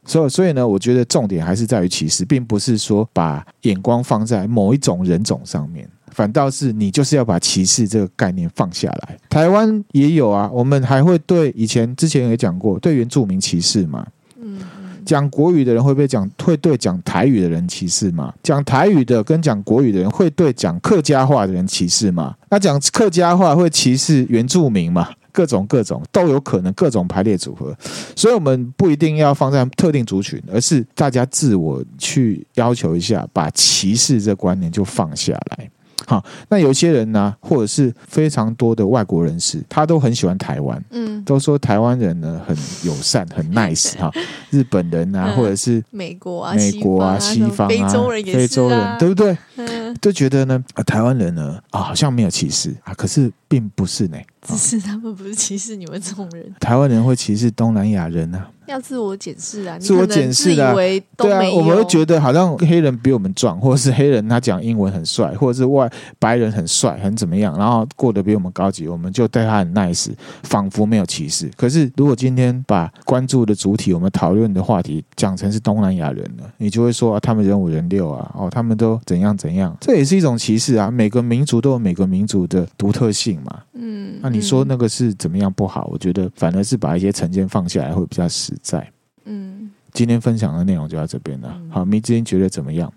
[0.07, 5.86] 所以所以呢，我觉得重点还是在于歧视，并不是说把眼光放在某一种人种上面。
[6.21, 9.16] 反倒是你就是要把歧视这个概念放下来。
[9.31, 14.07] 台湾也有啊，我们还会对以前之前也讲过，对原住民歧视嘛。
[14.39, 14.59] 嗯，
[15.03, 18.35] 讲国语的人会不会讲会对讲台语的人歧视吗？
[18.43, 22.37] 讲台语的跟讲国语的人会对讲客家话的人歧视吗？
[22.51, 25.09] 那讲客家话会歧视原住民吗？
[25.33, 27.75] 各种各种都有可能，各种排列组合。
[28.14, 35.71] 所以，我们不一定要放在特定族群，而是大家自我去要求一下，把歧视这观念就放下来。
[36.07, 44.11] 好，那有些人呢，或者是非常多的外国人士，他都很喜欢台湾，嗯，都说台湾人呢很友善，很 nice 哈。
[44.51, 49.36] 日本人啊，或者是美国啊、美国啊、西方啊、非洲人也是啊，非洲人对不对？
[49.57, 49.66] 嗯，
[50.01, 58.51] 都觉得呢，啊台湾人呢啊，好像没有歧视啊，可是并不是呢，只是他们不是歧视你们这种人，台湾人会歧视东南亚人啊。
[58.66, 59.76] 要自我检视啊！
[59.80, 60.72] 自我检视的，
[61.16, 70.12] 对啊，我们会觉得好像黑人比我们壮，或者是黑人他讲英文很帅，或者是外白人很帅，很怎么样，然后过得比我们高级，我们就对他很 nice，
[70.45, 71.51] 仿佛没有歧视。
[71.57, 80.91] 可是如果今天把关注的主体，我们讨论的话题讲成是东南亚人了，你就会说啊，他们人五人六啊，哦，他们都怎样怎样，这也是一种歧视啊！
[80.91, 83.62] 每个民族都有每个民族的独特性嘛。
[83.72, 85.89] 嗯，那你说那个是怎么样不好？
[85.91, 88.87] 我觉得反而是把一些成见放下来会比较实在。
[89.24, 91.59] 嗯，今天分享的内容就到这边了。
[91.70, 92.93] 好，明之音觉得怎么样？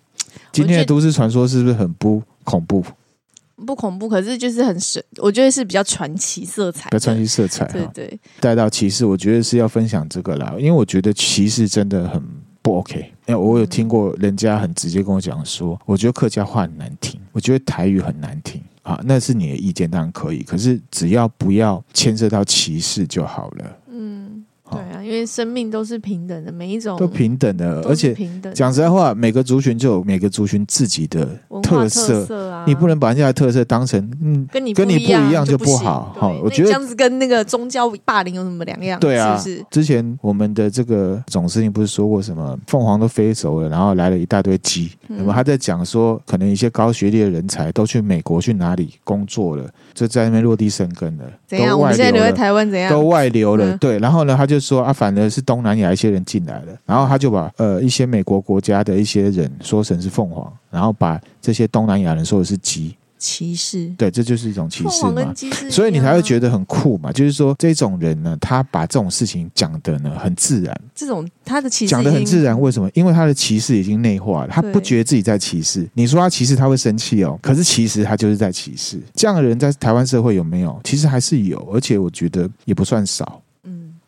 [0.51, 2.83] 今天的都市传说是不是很不恐怖？
[3.65, 5.01] 不恐怖，可是就是很神。
[5.17, 7.65] 我觉得是比较传奇色彩，比较传奇色彩。
[7.67, 12.21] 对对，带到歧视，我觉得是要分享这个啦，因为我觉得歧视真的很
[12.63, 13.13] 不 OK。
[13.27, 18.59] 因为我有听过人家很直接跟我讲说，我觉得客家话很难听，我觉得台语很难听。
[18.81, 23.77] 啊，那是你的意见，当然可以，可是只要不要牵涉到歧视就好了。
[24.71, 28.15] 对啊，因为生命都是平等的，每一种都平等的，而且
[28.53, 31.25] 讲实在话，每个族群就有每个族群自己的
[31.61, 36.13] 特色，特色啊，你不能把人家的特色当成嗯跟你跟你不一样就不好。
[36.17, 38.99] 好，我觉得这样子跟那个宗教霸凌有什么两样？
[38.99, 51.25] 对啊，是是之前我们的这个总司令不是说过什么凤凰都飞走了，然后来了一大堆鸡，那么、嗯、他在讲说，可能一些高学历的人才都去美国去哪里工作了，就在那边落地生根了。
[51.45, 51.77] 怎样？
[51.77, 52.89] 我们现在留在台湾怎样？
[52.89, 53.71] 都外流了。
[53.71, 62.95] 嗯、对，然后呢，他就说啊，反而是东南亚一些人进来了，然后他就把呃一些美国国家的一些人说成是凤凰，然后把这些东南亚人说的是鸡。
[63.25, 65.33] 歧视，对，这就是一种歧视嘛，
[65.69, 67.09] 所以你才会觉得很酷嘛。
[67.09, 72.91] 就是说，这种人呢，他把这种事情讲的呢很自然，这种他的歧视讲的很自然，为什么？
[72.93, 75.89] 因为他的歧视已经内化了，他不觉得自己在歧视。
[75.93, 78.99] 你说他歧视，他会生气哦，可是其实他就是在歧视。
[79.15, 80.77] 这样的人在台湾社会有没有？
[80.83, 83.41] 其实还是有，而且我觉得也不算少。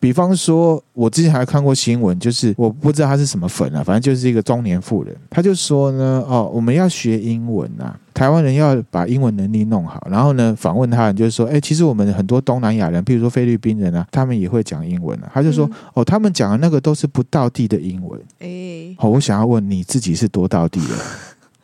[0.06, 10.08] 比方说，我之前还看过新闻，就是我不知道他是什么粉啊，反正就是一个中年妇人，他就说呢，哦，我们要学英文啊，台湾人要把英文能力弄好。
[10.12, 15.32] 然后呢，访问他人就是说，哎，其实我们很多东南亚人，譬如说菲律宾人啊，他们也会讲英文啊。
[15.34, 18.22] 他就说，哦，他们讲的那个都是不到地的英文。
[18.42, 20.94] 哎，好，我想要问你自己是多到地的？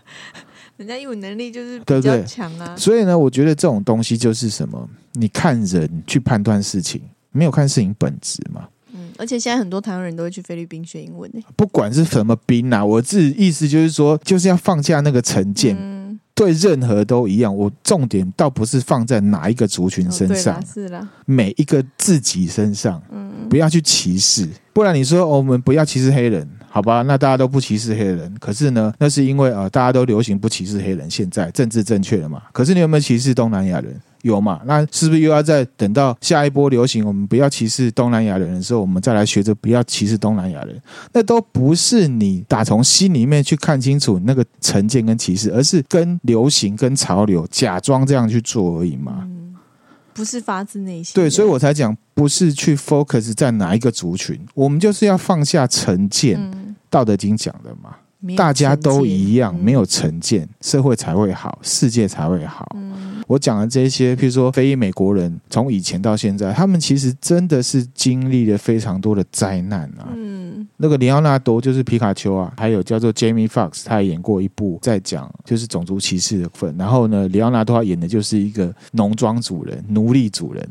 [0.77, 2.75] 人家英文能力就是比较强啊。
[2.75, 6.99] 所以呢，我觉得这种东西就是什么，你看人去判断事情。
[7.31, 8.67] 没有看事情本质嘛？
[8.93, 11.41] 嗯，而且现在很多台湾人都会去菲律宾学英文呢。
[11.55, 17.55] 不管是什么宾啊，我自己意思就是说，就是要放下那个成见，嗯、对任何都一样。
[17.55, 24.47] 我重点倒不是放在哪一个族群身上，哦、是啦，每一个自己身上，嗯，不要去歧视。
[24.73, 27.01] 不然你说、哦、我们不要歧视黑人，好吧？
[27.03, 31.09] 那大家都不歧视黑人，可是呢，那是因为啊、呃，大家都流行不歧视黑人。
[31.09, 32.43] 现在政治正确了嘛？
[32.51, 33.99] 可是你有没有歧视东南亚人？
[34.23, 34.61] 有嘛？
[34.65, 40.81] 那是不是又要再等到下一波流行，我们不要歧视东南亚人的时候，我们再来学着不要歧视东南亚人？
[41.13, 49.21] 那都不是你打从心里面去看清楚那个成见跟歧视，而是跟流行跟潮流假装这样去做而已嘛。
[49.21, 49.55] 嗯，
[50.13, 51.13] 不是发自内心。
[51.15, 56.39] 对，所以我才讲，不是去 focus 在哪一个族群，我们就是要放下成见。
[56.39, 57.95] 嗯，道德经讲的嘛。
[58.37, 62.69] 大家都一样，没有成见，社会才会好，世界才会好。
[62.75, 70.11] 嗯、我讲的这些，譬如说非裔美国人，从以前到现在，他们其实真的是经历了非常多的灾难啊。
[70.13, 76.75] 嗯，那个里奥纳多就是皮卡丘啊，还有叫做 Jamie Foxx，他也演过一部在讲就是种族歧视的份。
[76.77, 80.69] 然后呢，里奥纳多他演的就是一个农庄主人、奴隶主人。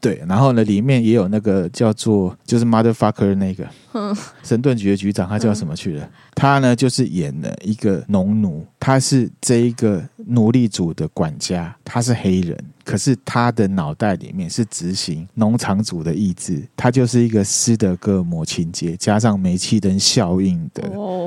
[0.00, 6.04] 对，然后呢，里面也有那个叫做就是 motherfucker 那个，嗯，神盾局的局长，他叫什么去了？
[6.04, 20.82] 嗯、他呢就是演了一个农奴，他是这一个奴隶主的管家，他是黑人，可是他的脑袋里面是执行农场主的意志，他就是一个斯德哥尔摩情节加上煤气灯效应的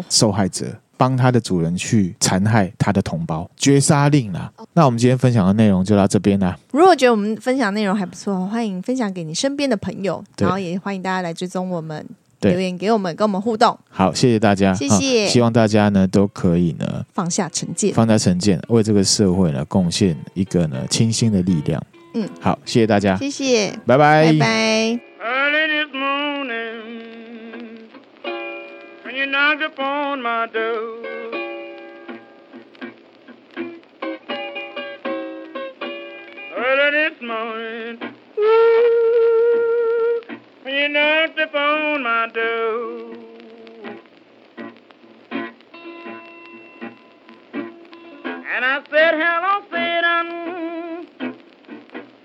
[0.09, 0.67] 受害者。
[0.67, 4.51] 哦帮他的主人去残害他的同胞，绝杀令啦。
[4.73, 6.57] 那我们今天分享的内容就到这边啦。
[6.71, 12.05] 如果觉得我们分享内容还不错，欢迎分享给你身边的朋友，然后也欢迎大家来追踪我们，
[12.41, 13.77] 留言给我们，跟我们互动。
[13.89, 15.27] 好，谢谢大家，谢谢。
[15.27, 21.83] 希望大家呢都可以呢放下成见，放下成见，为这个社会呢贡献一个呢清新的力量。
[22.15, 25.12] 嗯，好，谢谢大家，谢谢，拜拜，拜拜。
[29.23, 30.97] you knocked upon my door.
[36.57, 37.99] Early this morning,
[38.37, 40.21] ooh,
[40.63, 43.13] when you knocked upon my door.
[48.53, 51.37] And I said, hello, Satan.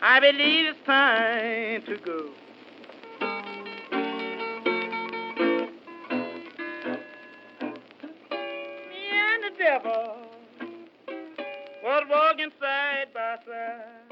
[0.02, 2.47] I believe it's time to go.
[9.58, 10.16] devil
[11.82, 14.07] was walking side by side.